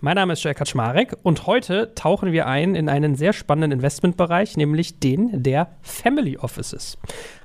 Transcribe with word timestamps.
Mein 0.00 0.14
Name 0.14 0.34
ist 0.34 0.44
Jay 0.44 0.54
Kaczmarek 0.54 1.16
und 1.24 1.48
heute 1.48 1.92
tauchen 1.96 2.30
wir 2.30 2.46
ein 2.46 2.76
in 2.76 2.88
einen 2.88 3.16
sehr 3.16 3.32
spannenden 3.32 3.72
Investmentbereich, 3.72 4.56
nämlich 4.56 5.00
den 5.00 5.42
der 5.42 5.72
Family 5.82 6.36
Offices. 6.36 6.98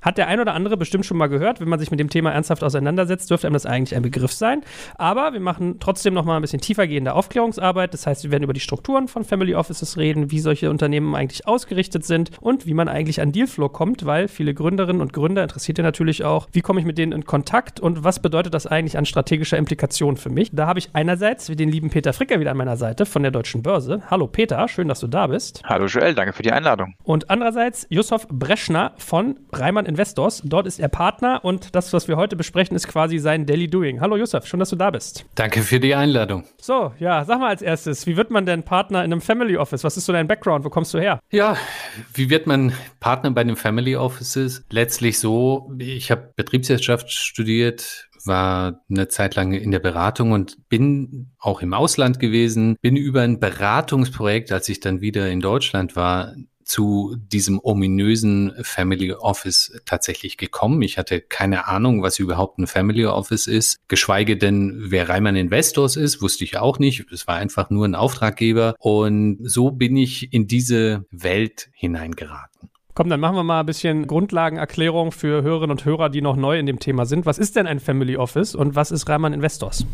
Hat 0.03 0.19
der 0.19 0.27
ein 0.27 0.39
oder 0.39 0.53
andere 0.53 0.77
bestimmt 0.77 1.03
schon 1.03 1.17
mal 1.17 1.27
gehört. 1.27 1.61
Wenn 1.61 1.69
man 1.69 1.79
sich 1.79 1.89
mit 1.89 1.99
dem 1.99 2.11
Thema 2.11 2.31
ernsthaft 2.31 2.63
auseinandersetzt, 2.63 3.31
dürfte 3.31 3.47
einem 3.47 3.55
das 3.55 3.65
eigentlich 3.65 3.95
ein 3.95 4.03
Begriff 4.03 4.33
sein. 4.33 4.61
Aber 4.99 5.33
wir 5.33 5.39
machen 5.39 5.77
trotzdem 5.79 6.13
noch 6.13 6.25
mal 6.25 6.35
ein 6.35 6.43
bisschen 6.43 6.61
tiefergehende 6.61 7.13
Aufklärungsarbeit. 7.15 7.91
Das 7.91 8.05
heißt, 8.05 8.23
wir 8.23 8.29
werden 8.29 8.43
über 8.43 8.53
die 8.53 8.59
Strukturen 8.59 9.07
von 9.07 9.23
Family 9.23 9.55
Offices 9.55 9.97
reden, 9.97 10.29
wie 10.29 10.39
solche 10.39 10.69
Unternehmen 10.69 11.15
eigentlich 11.15 11.47
ausgerichtet 11.47 12.05
sind 12.05 12.29
und 12.39 12.67
wie 12.67 12.75
man 12.75 12.87
eigentlich 12.87 13.19
an 13.19 13.31
Dealflow 13.31 13.69
kommt, 13.69 14.05
weil 14.05 14.27
viele 14.27 14.53
Gründerinnen 14.53 15.01
und 15.01 15.11
Gründer 15.11 15.41
interessiert 15.41 15.79
ja 15.79 15.83
natürlich 15.83 16.23
auch, 16.23 16.47
wie 16.51 16.61
komme 16.61 16.79
ich 16.81 16.85
mit 16.85 16.99
denen 16.99 17.13
in 17.13 17.25
Kontakt 17.25 17.79
und 17.79 18.03
was 18.03 18.21
bedeutet 18.21 18.53
das 18.53 18.67
eigentlich 18.67 18.97
an 18.97 19.05
strategischer 19.05 19.57
Implikation 19.57 20.17
für 20.17 20.29
mich. 20.29 20.51
Da 20.53 20.67
habe 20.67 20.77
ich 20.77 20.89
einerseits 20.93 21.47
den 21.47 21.71
lieben 21.71 21.89
Peter 21.89 22.13
Fricker 22.13 22.42
wieder 22.43 22.51
an 22.51 22.57
meiner 22.57 22.75
Seite 22.75 23.05
von 23.05 23.23
der 23.23 23.31
Deutschen 23.31 23.63
Börse. 23.63 24.01
Hallo 24.11 24.27
Peter, 24.27 24.67
schön, 24.67 24.89
dass 24.89 24.99
du 24.99 25.07
da 25.07 25.27
bist. 25.27 25.61
Hallo 25.63 25.85
Joel, 25.85 26.13
danke 26.13 26.33
für 26.33 26.43
die 26.43 26.51
Einladung. 26.51 26.93
Und 27.03 27.29
andererseits 27.29 27.87
Yusuf 27.89 28.27
Breschner 28.27 28.91
von 28.97 29.39
Reimann 29.53 29.85
Investors. 29.85 30.41
Dort 30.43 30.67
ist 30.67 30.77
er 30.77 30.89
Partner 30.89 31.39
und 31.43 31.73
das, 31.73 31.93
was 31.93 32.09
wir 32.09 32.17
heute 32.17 32.35
besprechen, 32.35 32.75
ist 32.75 32.89
quasi 32.89 33.17
sein 33.17 33.45
Daily 33.45 33.69
Doing. 33.69 34.01
Hallo 34.01 34.17
Yusuf, 34.17 34.45
schön, 34.45 34.59
dass 34.59 34.71
du 34.71 34.75
da 34.75 34.91
bist. 34.91 35.25
Danke 35.35 35.61
für 35.61 35.79
die 35.79 35.95
Einladung. 35.95 36.43
So, 36.59 36.91
ja, 36.99 37.23
sag 37.23 37.39
mal 37.39 37.47
als 37.47 37.61
erstes, 37.61 38.05
wie 38.07 38.17
wird 38.17 38.29
man 38.29 38.45
denn 38.45 38.63
Partner 38.63 39.05
in 39.05 39.13
einem 39.13 39.21
Family 39.21 39.55
Office? 39.55 39.85
Was 39.85 39.95
ist 39.95 40.05
so 40.05 40.11
dein 40.11 40.27
Background? 40.27 40.65
Wo 40.65 40.69
kommst 40.69 40.93
du 40.93 40.99
her? 40.99 41.21
Ja, 41.31 41.55
wie 42.13 42.29
wird 42.29 42.45
man 42.45 42.73
Partner 42.99 43.31
bei 43.31 43.45
den 43.45 43.55
Family 43.55 43.95
Offices? 43.95 44.65
Letztlich 44.69 45.17
so, 45.17 45.71
ich 45.79 46.11
habe 46.11 46.33
Betriebswirtschaft 46.35 47.09
studiert, 47.09 48.09
war 48.25 48.81
eine 48.89 49.07
Zeit 49.07 49.35
lang 49.35 49.53
in 49.53 49.71
der 49.71 49.79
Beratung 49.79 50.31
und 50.31 50.69
bin 50.69 51.31
auch 51.39 51.61
im 51.61 51.73
Ausland 51.73 52.19
gewesen, 52.19 52.77
bin 52.81 52.95
über 52.95 53.21
ein 53.21 53.39
Beratungsprojekt, 53.39 54.51
als 54.51 54.69
ich 54.69 54.79
dann 54.79 55.01
wieder 55.01 55.29
in 55.29 55.39
Deutschland 55.39 55.95
war, 55.95 56.33
zu 56.65 57.15
diesem 57.17 57.59
ominösen 57.61 58.53
Family 58.61 59.13
Office 59.13 59.79
tatsächlich 59.85 60.37
gekommen. 60.37 60.81
Ich 60.81 60.97
hatte 60.97 61.21
keine 61.21 61.67
Ahnung, 61.67 62.01
was 62.01 62.19
überhaupt 62.19 62.57
ein 62.59 62.67
Family 62.67 63.05
Office 63.05 63.47
ist, 63.47 63.79
geschweige 63.87 64.37
denn, 64.37 64.75
wer 64.77 65.09
Reimann 65.09 65.35
Investors 65.35 65.95
ist, 65.95 66.21
wusste 66.21 66.43
ich 66.43 66.57
auch 66.57 66.79
nicht. 66.79 67.11
Es 67.11 67.27
war 67.27 67.35
einfach 67.35 67.69
nur 67.69 67.85
ein 67.85 67.95
Auftraggeber 67.95 68.75
und 68.79 69.39
so 69.43 69.71
bin 69.71 69.97
ich 69.97 70.33
in 70.33 70.47
diese 70.47 71.05
Welt 71.11 71.69
hineingeraten. 71.73 72.69
Komm, 72.95 73.09
dann 73.09 73.19
machen 73.19 73.35
wir 73.35 73.43
mal 73.43 73.61
ein 73.61 73.65
bisschen 73.65 74.05
Grundlagenerklärung 74.05 75.11
für 75.11 75.41
Hörerinnen 75.41 75.71
und 75.71 75.83
Hörer, 75.83 76.09
die 76.09 76.21
noch 76.21 76.35
neu 76.35 76.59
in 76.59 76.67
dem 76.67 76.79
Thema 76.79 77.05
sind. 77.07 77.25
Was 77.25 77.39
ist 77.39 77.55
denn 77.55 77.65
ein 77.65 77.79
Family 77.79 78.17
Office 78.17 78.53
und 78.53 78.75
was 78.75 78.91
ist 78.91 79.09
Reimann 79.09 79.33
Investors? 79.33 79.85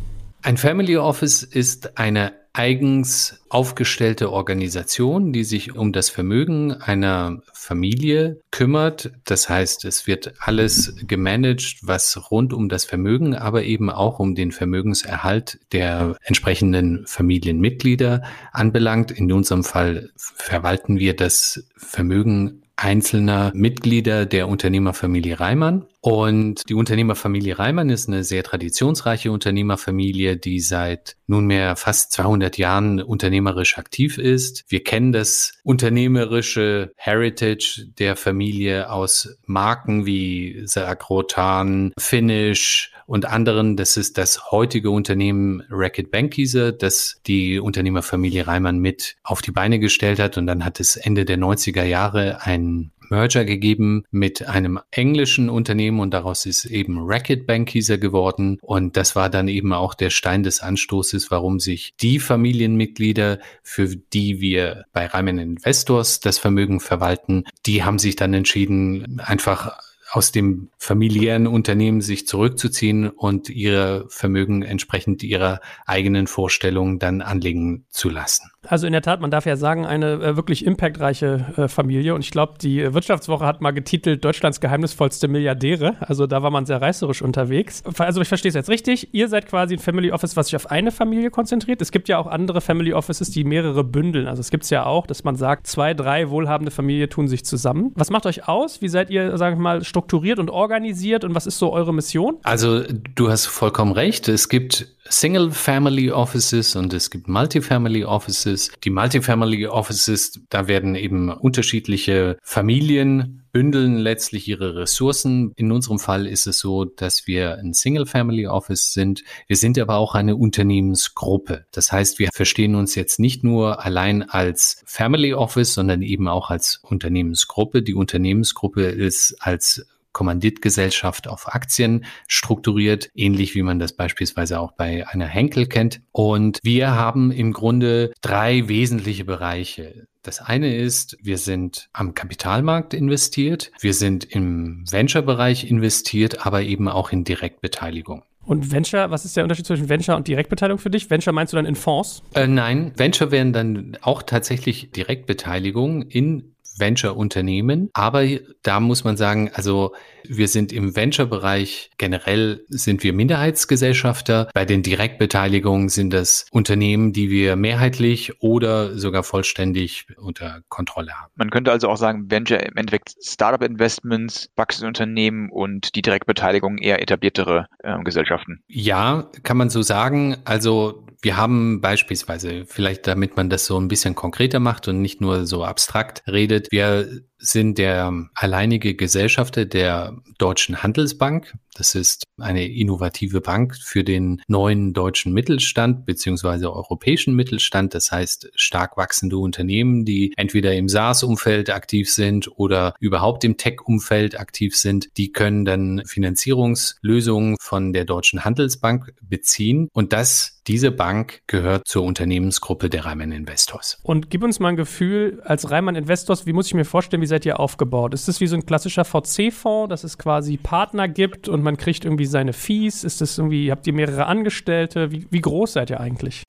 Ein 0.41 0.58
Family 0.58 0.97
Office 0.97 1.44
ist 1.44 1.97
eine 1.97 2.33
eigens 2.52 3.41
aufgestellte 3.50 4.31
Organisation, 4.31 5.31
die 5.31 5.44
sich 5.45 5.75
um 5.75 5.94
das 5.94 6.09
Vermögen 6.09 6.73
einer 6.73 7.41
Familie 7.53 8.41
kümmert. 8.52 9.11
Das 9.23 9.50
heißt, 9.50 9.86
es 9.86 10.08
wird 10.08 10.34
alles 10.39 10.95
gemanagt, 11.08 11.78
was 11.84 12.31
rund 12.31 12.52
um 12.52 12.67
das 12.67 12.84
Vermögen, 12.84 13.36
aber 13.36 13.63
eben 13.63 13.89
auch 13.89 14.19
um 14.19 14.36
den 14.36 14.52
Vermögenserhalt 14.52 15.59
der 15.72 16.17
entsprechenden 16.23 17.06
Familienmitglieder 17.06 18.23
anbelangt. 18.52 19.11
In 19.11 19.31
unserem 19.31 19.63
Fall 19.63 20.09
verwalten 20.17 21.00
wir 21.00 21.16
das 21.16 21.66
Vermögen 21.78 22.63
einzelner 22.80 23.52
Mitglieder 23.53 24.25
der 24.25 24.47
Unternehmerfamilie 24.47 25.39
Reimann. 25.39 25.85
Und 26.02 26.69
die 26.69 26.75
Unternehmerfamilie 26.75 27.59
Reimann 27.59 27.89
ist 27.89 28.08
eine 28.08 28.23
sehr 28.23 28.44
traditionsreiche 28.44 29.31
Unternehmerfamilie, 29.31 30.38
die 30.38 30.62
seit 30.62 31.18
nunmehr 31.28 31.75
fast 31.75 32.13
200 32.13 32.57
Jahren 32.57 33.01
unternehmerisch 33.01 33.78
aktiv 33.78 34.18
ist. 34.18 34.63
Wir 34.69 34.84
kennen 34.84 35.12
das 35.12 35.53
unternehmerische 35.63 36.94
Heritage 36.96 37.88
der 38.00 38.16
Familie 38.16 38.90
aus 38.90 39.38
Marken 39.46 40.06
wie 40.06 40.62
Sagrotan, 40.66 41.91
Finish 42.00 42.94
und 43.06 43.25
anderen. 43.25 43.75
Das 43.75 43.97
ist 43.97 44.18
das 44.18 44.52
heutige 44.52 44.91
Unternehmen 44.91 45.63
Racket 45.69 46.12
Bankieser, 46.12 46.72
das 46.72 47.19
die 47.28 47.59
Unternehmerfamilie 47.59 48.47
Reimann 48.47 48.79
mit 48.79 49.18
auf 49.23 49.41
die 49.41 49.52
Beine 49.52 49.79
gestellt 49.79 50.19
hat. 50.19 50.38
Und 50.38 50.47
dann 50.47 50.63
hat 50.63 50.79
es 50.79 50.96
Ende 50.96 51.25
der 51.25 51.38
90er 51.38 51.84
Jahre 51.84 52.44
ein 52.44 52.91
Merger 53.09 53.46
gegeben 53.46 54.03
mit 54.12 54.47
einem 54.47 54.80
englischen 54.92 55.50
Unternehmen 55.50 56.00
und 56.00 56.14
daraus 56.14 56.46
ist 56.46 56.66
eben 56.66 57.00
Racket 57.00 57.47
Bankieser 57.47 57.97
geworden. 57.97 58.58
Und 58.62 58.97
das 58.97 59.16
war 59.16 59.30
dann 59.30 59.47
eben 59.47 59.74
auch 59.74 59.94
der 59.94 60.09
Stein 60.09 60.44
des 60.44 60.62
Anstoßes, 60.62 61.31
warum 61.31 61.59
sich 61.59 61.94
die 62.02 62.20
Familienmitglieder, 62.20 63.40
für 63.64 63.96
die 63.96 64.42
wir 64.42 64.86
bei 64.94 65.06
Reimann 65.06 65.40
Investors 65.40 66.20
das 66.20 66.38
Vermögen 66.38 66.80
verwalten, 66.80 67.44
die 67.66 67.84
haben 67.84 68.00
sich 68.00 68.16
dann 68.16 68.34
entschieden, 68.34 69.20
einfach 69.20 69.88
aus 70.12 70.31
dem 70.31 70.70
familiären 70.78 71.46
Unternehmen 71.46 72.02
sich 72.02 72.25
zurückzuziehen 72.25 73.09
und 73.09 73.50
ihre 73.50 74.06
Vermögen 74.09 74.64
entsprechend 74.64 75.24
ihrer 75.24 75.59
eigenen 75.86 76.28
Vorstellungen 76.28 77.00
dann 77.00 77.22
anlegen 77.22 77.86
zu 77.90 78.09
lassen. 78.09 78.50
Also 78.68 78.88
in 78.88 78.94
der 78.94 79.02
Tat, 79.02 79.22
man 79.22 79.31
darf 79.31 79.46
ja 79.46 79.56
sagen, 79.56 79.86
eine 79.86 80.14
äh, 80.14 80.36
wirklich 80.36 80.66
impactreiche 80.66 81.53
äh, 81.56 81.68
Familie. 81.68 82.14
Und 82.14 82.22
ich 82.22 82.31
glaube, 82.31 82.56
die 82.62 82.94
Wirtschaftswoche 82.94 83.46
hat 83.46 83.62
mal 83.62 83.72
getitelt 83.72 84.25
Deutschlands 84.25 84.59
geheimnisvollste 84.59 85.28
Milliardäre. 85.28 85.96
Also 86.02 86.28
da 86.28 86.44
war 86.44 86.52
man 86.52 86.66
sehr 86.66 86.81
reißerisch 86.81 87.22
unterwegs. 87.22 87.84
Also 87.97 88.22
ich 88.22 88.28
verstehe 88.28 88.50
es 88.50 88.56
jetzt 88.56 88.70
richtig. 88.70 89.14
Ihr 89.14 89.30
seid 89.30 89.47
quasi 89.47 89.76
ein 89.76 89.80
Family 89.80 90.12
Office, 90.12 90.36
was 90.36 90.47
sich 90.47 90.56
auf 90.56 90.72
eine 90.72 90.91
Familie 90.91 91.30
konzentriert. 91.30 91.81
Es 91.81 91.91
gibt 91.91 92.09
ja 92.09 92.18
auch 92.18 92.28
andere 92.28 92.62
Family 92.62 92.94
Offices, 92.94 93.31
die 93.31 93.44
mehrere 93.44 93.84
bündeln. 93.84 94.28
Also 94.28 94.41
es 94.41 94.50
gibt 94.50 94.66
es 94.66 94.70
ja 94.70 94.86
auch, 94.86 95.08
dass 95.08 95.24
man 95.24 95.36
sagt, 95.36 95.68
zwei, 95.68 95.94
drei 95.94 96.30
wohlhabende 96.30 96.72
Familien 96.72 97.09
tun 97.09 97.28
sich 97.28 97.46
zusammen. 97.46 97.91
Was 97.96 98.09
macht 98.09 98.26
euch 98.26 98.47
aus? 98.47 98.81
Wie 98.81 98.90
seid 98.90 99.09
ihr, 99.09 99.38
sagen 99.38 99.58
wir 99.58 99.64
mal, 99.64 99.84
strukturiert 99.84 99.98
und 100.39 100.49
organisiert? 100.49 101.23
Und 101.23 101.35
was 101.35 101.47
ist 101.47 101.59
so 101.59 101.71
eure 101.71 101.93
Mission? 101.93 102.37
Also 102.43 102.83
du 103.15 103.29
hast 103.29 103.45
vollkommen 103.45 103.91
recht. 103.91 104.27
Es 104.27 104.49
gibt 104.49 104.87
Single-Family 105.09 106.11
Offices 106.11 106.75
und 106.75 106.93
es 106.93 107.09
gibt 107.09 107.27
Multifamily 107.27 108.05
Offices. 108.05 108.71
Die 108.83 108.89
Multifamily 108.89 109.67
Offices, 109.67 110.39
da 110.49 110.67
werden 110.67 110.95
eben 110.95 111.31
unterschiedliche 111.31 112.37
Familien 112.43 113.43
bündeln 113.51 113.97
letztlich 113.97 114.47
ihre 114.47 114.75
Ressourcen. 114.75 115.53
In 115.55 115.71
unserem 115.71 115.99
Fall 115.99 116.25
ist 116.27 116.47
es 116.47 116.59
so, 116.59 116.85
dass 116.85 117.27
wir 117.27 117.57
ein 117.57 117.73
Single-Family 117.73 118.47
Office 118.47 118.93
sind. 118.93 119.23
Wir 119.47 119.57
sind 119.57 119.77
aber 119.79 119.95
auch 119.95 120.15
eine 120.15 120.35
Unternehmensgruppe. 120.35 121.65
Das 121.71 121.91
heißt, 121.91 122.19
wir 122.19 122.29
verstehen 122.33 122.75
uns 122.75 122.95
jetzt 122.95 123.19
nicht 123.19 123.43
nur 123.43 123.83
allein 123.83 124.29
als 124.29 124.81
Family 124.85 125.33
Office, 125.33 125.73
sondern 125.73 126.01
eben 126.01 126.27
auch 126.27 126.49
als 126.49 126.79
Unternehmensgruppe. 126.83 127.81
Die 127.81 127.95
Unternehmensgruppe 127.95 128.83
ist 128.83 129.35
als 129.39 129.85
Kommanditgesellschaft 130.12 131.28
auf 131.28 131.53
Aktien 131.53 132.06
strukturiert, 132.28 133.09
ähnlich 133.16 133.56
wie 133.56 133.64
man 133.64 133.80
das 133.80 133.94
beispielsweise 133.94 134.59
auch 134.59 134.74
bei 134.74 135.08
einer 135.08 135.28
Henkel 135.28 135.68
kennt. 135.68 136.02
Und 136.12 136.59
wir 136.64 136.92
haben 136.96 137.31
im 137.31 137.53
Grunde 137.53 138.12
drei 138.22 138.68
wesentliche 138.68 139.25
Bereiche. 139.25 140.08
Das 140.22 140.42
eine 140.42 140.75
ist, 140.75 141.18
wir 141.22 141.38
sind 141.38 141.90
am 141.94 142.14
Kapitalmarkt 142.14 142.94
investiert, 142.94 143.72
wir 143.80 143.94
sind 143.94 144.25
im 144.25 144.84
Venture-Bereich 144.90 145.70
investiert, 145.70 146.46
aber 146.46 146.62
eben 146.62 146.90
auch 146.90 147.12
in 147.12 147.24
Direktbeteiligung. 147.24 148.24
Und 148.46 148.72
Venture, 148.72 149.12
was 149.12 149.26
ist 149.26 149.38
der 149.38 149.44
Unterschied 149.44 149.68
zwischen 149.68 149.90
Venture 149.90 150.16
und 150.16 150.28
Direktbeteiligung 150.28 150.80
für 150.80 150.90
dich? 150.90 151.09
Venture 151.09 151.34
meinst 151.34 151.53
du 151.53 151.58
dann 151.58 151.68
in 151.68 151.76
Fonds? 151.76 152.24
Äh, 152.34 152.47
nein, 152.47 152.94
Venture 152.97 153.31
wären 153.31 153.53
dann 153.53 153.97
auch 154.02 154.24
tatsächlich 154.24 154.91
Direktbeteiligung 154.91 156.02
in 156.02 156.55
Venture-Unternehmen. 156.77 157.89
Aber 157.93 158.25
da 158.63 158.79
muss 158.79 159.03
man 159.03 159.17
sagen, 159.17 159.51
also 159.53 159.93
wir 160.27 160.47
sind 160.47 160.71
im 160.71 160.95
Venture-Bereich 160.95 161.91
generell 161.97 162.63
sind 162.69 163.03
wir 163.03 163.13
Minderheitsgesellschafter. 163.13 164.49
Bei 164.53 164.66
den 164.66 164.83
Direktbeteiligungen 164.83 165.89
sind 165.89 166.13
das 166.13 166.45
Unternehmen, 166.51 167.13
die 167.13 167.29
wir 167.29 167.55
mehrheitlich 167.55 168.41
oder 168.41 168.97
sogar 168.97 169.23
vollständig 169.23 170.07
unter 170.17 170.61
Kontrolle 170.69 171.13
haben. 171.13 171.31
Man 171.35 171.49
könnte 171.49 171.71
also 171.71 171.89
auch 171.89 171.97
sagen, 171.97 172.29
Venture 172.29 172.59
im 172.59 172.75
Endeffekt 172.75 173.16
Startup-Investments, 173.21 174.49
Wachstumsunternehmen 174.55 175.49
und 175.49 175.95
die 175.95 176.01
Direktbeteiligung 176.01 176.77
eher 176.77 177.01
etabliertere 177.01 177.67
äh, 177.79 177.97
Gesellschaften. 178.03 178.61
Ja, 178.67 179.29
kann 179.43 179.57
man 179.57 179.69
so 179.69 179.81
sagen. 179.81 180.37
Also 180.45 181.05
wir 181.21 181.37
haben 181.37 181.81
beispielsweise, 181.81 182.66
vielleicht 182.66 183.07
damit 183.07 183.35
man 183.35 183.49
das 183.49 183.66
so 183.66 183.79
ein 183.79 183.87
bisschen 183.87 184.16
konkreter 184.16 184.59
macht 184.59 184.87
und 184.87 185.01
nicht 185.01 185.21
nur 185.21 185.45
so 185.45 185.63
abstrakt 185.63 186.23
redet, 186.27 186.67
wir 186.71 187.21
sind 187.40 187.78
der 187.78 188.30
alleinige 188.36 188.96
Gesellschafter 188.96 189.66
der 189.66 190.18
Deutschen 190.38 190.84
Handelsbank. 190.84 191.53
Das 191.76 191.96
ist 191.96 192.24
eine 192.38 192.68
innovative 192.68 193.40
Bank 193.41 193.76
für 193.76 194.03
den 194.03 194.41
neuen 194.47 194.94
deutschen 194.94 195.34
Mittelstand 195.34 196.06
beziehungsweise 196.06 196.74
europäischen 196.74 197.36
Mittelstand. 197.36 197.94
Das 197.94 198.12
heißt 198.12 198.52
stark 198.56 198.97
wachsende 198.97 199.38
Unternehmen, 199.38 200.03
die 200.03 200.34
entweder 200.36 200.76
im 200.76 200.90
SaaS-Umfeld 200.90 201.70
aktiv 201.70 202.12
sind 202.12 202.50
oder 202.59 202.96
überhaupt 203.00 203.44
im 203.46 203.56
Tech-Umfeld 203.56 204.40
aktiv 204.40 204.76
sind. 204.76 205.09
Die 205.18 205.32
können 205.32 205.64
dann 205.64 206.02
Finanzierungslösungen 206.06 207.56
von 207.62 207.94
der 207.94 208.06
Deutschen 208.06 208.44
Handelsbank 208.44 209.14
beziehen. 209.22 209.88
Und 209.94 210.12
das, 210.12 210.62
diese 210.68 210.91
Bank 210.91 211.41
gehört 211.47 211.88
zur 211.88 212.03
Unternehmensgruppe 212.03 212.90
der 212.90 213.06
Reimann 213.06 213.32
Investors. 213.32 214.00
Und 214.03 214.30
gib 214.30 214.44
uns 214.44 214.59
mal 214.59 214.70
ein 214.70 214.76
Gefühl 214.76 215.41
als 215.46 215.72
Reimann 215.72 215.96
Investors, 215.96 216.46
wie 216.46 216.53
muss 216.53 216.68
ich 216.68 216.74
mir 216.74 216.86
vorstellen, 216.86 217.22
wie 217.22 217.28
seid 217.29 217.46
ihr 217.46 217.59
aufgebaut? 217.61 218.14
Ist 218.14 218.28
das 218.28 218.41
wie 218.41 218.47
so 218.47 218.58
ein 218.58 218.66
klassischer 218.66 219.05
VC-Fonds, 219.05 219.90
dass 219.90 220.03
es 220.03 220.17
quasi 220.17 220.58
Partner 220.58 221.08
gibt 221.08 221.47
und 221.47 221.64
man 221.64 221.78
kriegt 221.78 222.03
irgendwie 222.03 222.26
seine 222.26 222.52
Fees? 222.52 223.05
Ist 223.05 223.22
das 223.22 223.37
irgendwie, 223.37 223.72
habt 223.72 223.87
ihr 223.87 223.93
mehrere 223.93 224.26
Angestellte? 224.26 225.11
Wie, 225.11 225.26
wie 225.31 225.40
groß 225.40 225.73
seid 225.73 225.90
ihr 225.90 226.02
eigentlich? 226.02 226.43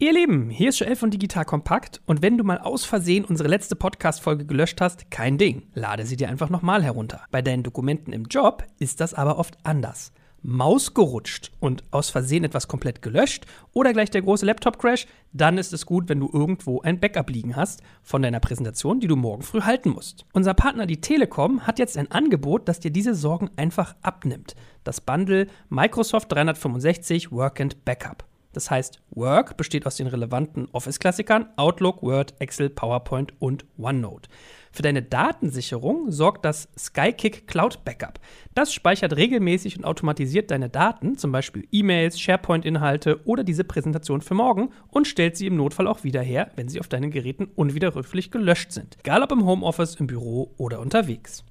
Ihr 0.00 0.12
Lieben, 0.12 0.48
hier 0.48 0.68
ist 0.68 0.78
Joel 0.78 0.94
von 0.94 1.10
Digital 1.10 1.44
Kompakt 1.44 2.00
und 2.06 2.22
wenn 2.22 2.38
du 2.38 2.44
mal 2.44 2.58
aus 2.58 2.84
Versehen 2.84 3.24
unsere 3.24 3.48
letzte 3.48 3.74
Podcast-Folge 3.74 4.44
gelöscht 4.44 4.80
hast, 4.80 5.10
kein 5.10 5.38
Ding. 5.38 5.64
Lade 5.74 6.06
sie 6.06 6.16
dir 6.16 6.28
einfach 6.28 6.50
nochmal 6.50 6.84
herunter. 6.84 7.22
Bei 7.32 7.42
deinen 7.42 7.64
Dokumenten 7.64 8.12
im 8.12 8.26
Job 8.26 8.62
ist 8.78 9.00
das 9.00 9.14
aber 9.14 9.38
oft 9.38 9.56
anders. 9.64 10.12
Maus 10.50 10.94
gerutscht 10.94 11.52
und 11.60 11.84
aus 11.90 12.08
Versehen 12.08 12.42
etwas 12.42 12.68
komplett 12.68 13.02
gelöscht 13.02 13.44
oder 13.74 13.92
gleich 13.92 14.10
der 14.10 14.22
große 14.22 14.46
Laptop-Crash, 14.46 15.06
dann 15.34 15.58
ist 15.58 15.74
es 15.74 15.84
gut, 15.84 16.08
wenn 16.08 16.20
du 16.20 16.30
irgendwo 16.32 16.80
ein 16.80 17.00
Backup 17.00 17.28
liegen 17.28 17.54
hast 17.54 17.82
von 18.02 18.22
deiner 18.22 18.40
Präsentation, 18.40 18.98
die 18.98 19.08
du 19.08 19.16
morgen 19.16 19.42
früh 19.42 19.60
halten 19.60 19.90
musst. 19.90 20.24
Unser 20.32 20.54
Partner, 20.54 20.86
die 20.86 21.02
Telekom, 21.02 21.66
hat 21.66 21.78
jetzt 21.78 21.98
ein 21.98 22.10
Angebot, 22.10 22.66
das 22.66 22.80
dir 22.80 22.90
diese 22.90 23.14
Sorgen 23.14 23.50
einfach 23.56 23.94
abnimmt. 24.00 24.56
Das 24.84 25.02
Bundle 25.02 25.48
Microsoft 25.68 26.32
365 26.32 27.30
Work 27.30 27.60
and 27.60 27.84
Backup. 27.84 28.24
Das 28.54 28.70
heißt, 28.70 29.02
Work 29.10 29.58
besteht 29.58 29.86
aus 29.86 29.96
den 29.96 30.06
relevanten 30.06 30.66
Office-Klassikern 30.72 31.46
Outlook, 31.56 32.02
Word, 32.02 32.34
Excel, 32.38 32.70
PowerPoint 32.70 33.34
und 33.38 33.66
OneNote. 33.76 34.30
Für 34.72 34.82
deine 34.82 35.02
Datensicherung 35.02 36.10
sorgt 36.10 36.44
das 36.44 36.68
Skykick 36.78 37.46
Cloud 37.46 37.84
Backup. 37.84 38.20
Das 38.54 38.72
speichert 38.72 39.16
regelmäßig 39.16 39.76
und 39.78 39.84
automatisiert 39.84 40.50
deine 40.50 40.68
Daten, 40.68 41.16
zum 41.16 41.32
Beispiel 41.32 41.66
E-Mails, 41.70 42.20
SharePoint-Inhalte 42.20 43.20
oder 43.24 43.44
diese 43.44 43.64
Präsentation 43.64 44.20
für 44.20 44.34
morgen 44.34 44.70
und 44.88 45.06
stellt 45.06 45.36
sie 45.36 45.46
im 45.46 45.56
Notfall 45.56 45.86
auch 45.86 46.04
wieder 46.04 46.22
her, 46.22 46.50
wenn 46.56 46.68
sie 46.68 46.80
auf 46.80 46.88
deinen 46.88 47.10
Geräten 47.10 47.48
unwiderruflich 47.54 48.30
gelöscht 48.30 48.72
sind. 48.72 48.96
Egal 49.00 49.22
ob 49.22 49.32
im 49.32 49.46
Homeoffice, 49.46 49.96
im 49.96 50.06
Büro 50.06 50.54
oder 50.56 50.80
unterwegs. 50.80 51.44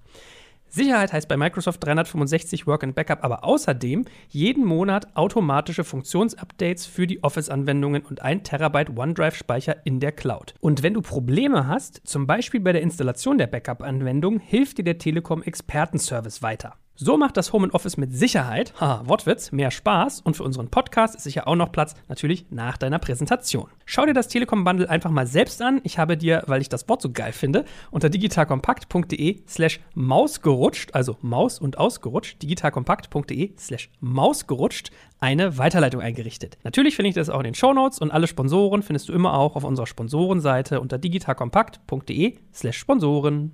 Sicherheit 0.70 1.14
heißt 1.14 1.28
bei 1.28 1.38
Microsoft 1.38 1.84
365 1.84 2.68
Work 2.68 2.84
and 2.84 2.96
Backup 2.96 3.24
aber 3.24 3.44
außerdem 3.44 4.06
jeden 4.30 4.66
Monat 4.66 5.16
automatische 5.16 5.84
Funktionsupdates 5.84 6.86
für 6.86 7.08
die 7.08 7.24
Office-Anwendungen 7.24 8.04
und 8.04 8.22
1 8.22 8.44
Terabyte 8.44 8.98
OneDrive-Speicher 8.98 9.86
in 9.86 10.00
der 10.00 10.12
Cloud. 10.12 10.54
Und 10.60 10.84
wenn 10.84 10.94
du 10.94 11.02
Probleme 11.02 11.68
hast, 11.68 12.02
zum 12.06 12.28
Beispiel 12.28 12.60
bei 12.60 12.74
der 12.74 12.82
Installation 12.82 13.38
der 13.38 13.48
Backup-Anwendung, 13.48 14.40
hilft 14.40 14.78
dir 14.78 14.84
der 14.84 14.98
Telekom 14.98 15.42
Expertenservice 15.42 16.42
weiter. 16.42 16.76
So 17.00 17.16
macht 17.16 17.38
das 17.38 17.54
Home 17.54 17.72
Office 17.74 17.96
mit 17.98 18.12
Sicherheit, 18.12 18.74
haha, 18.82 19.04
Wortwitz, 19.06 19.52
mehr 19.52 19.70
Spaß 19.70 20.22
und 20.22 20.36
für 20.36 20.42
unseren 20.42 20.70
Podcast 20.70 21.16
ist 21.16 21.26
sicher 21.26 21.48
auch 21.48 21.56
noch 21.56 21.72
Platz, 21.72 21.94
natürlich 22.08 22.48
nach 22.50 22.76
deiner 22.76 22.98
Präsentation. 22.98 23.70
Schau 23.86 24.08
dir 24.08 24.16
das 24.16 24.30
Telekom 24.30 24.64
Bundle 24.64 24.90
einfach 24.90 25.12
mal 25.12 25.28
selbst 25.28 25.62
an. 25.62 25.80
Ich 25.84 26.00
habe 26.00 26.18
dir, 26.18 26.42
weil 26.48 26.60
ich 26.60 26.70
das 26.70 26.90
Wort 26.90 27.04
so 27.04 27.12
geil 27.12 27.34
finde, 27.34 27.66
unter 27.92 28.10
digitalkompakt.de 28.10 29.44
slash 29.48 29.80
mausgerutscht, 29.94 30.96
also 30.96 31.18
Maus 31.22 31.60
und 31.60 31.78
ausgerutscht, 31.78 32.42
digitalkompakt.de 32.42 33.52
slash 33.60 33.92
mausgerutscht, 34.00 34.90
eine 35.20 35.60
Weiterleitung 35.60 36.02
eingerichtet. 36.02 36.58
Natürlich 36.64 36.96
finde 36.96 37.10
ich 37.10 37.16
das 37.16 37.30
auch 37.30 37.42
in 37.42 37.44
den 37.44 37.54
Show 37.54 37.74
Notes 37.74 38.00
und 38.00 38.10
alle 38.10 38.26
Sponsoren 38.26 38.82
findest 38.82 39.08
du 39.08 39.14
immer 39.14 39.36
auch 39.36 39.56
auf 39.56 39.66
unserer 39.66 39.86
Sponsorenseite 39.86 40.82
unter 40.82 40.98
digitalkompakt.de 40.98 42.40
slash 42.52 42.78
Sponsoren. 42.80 43.52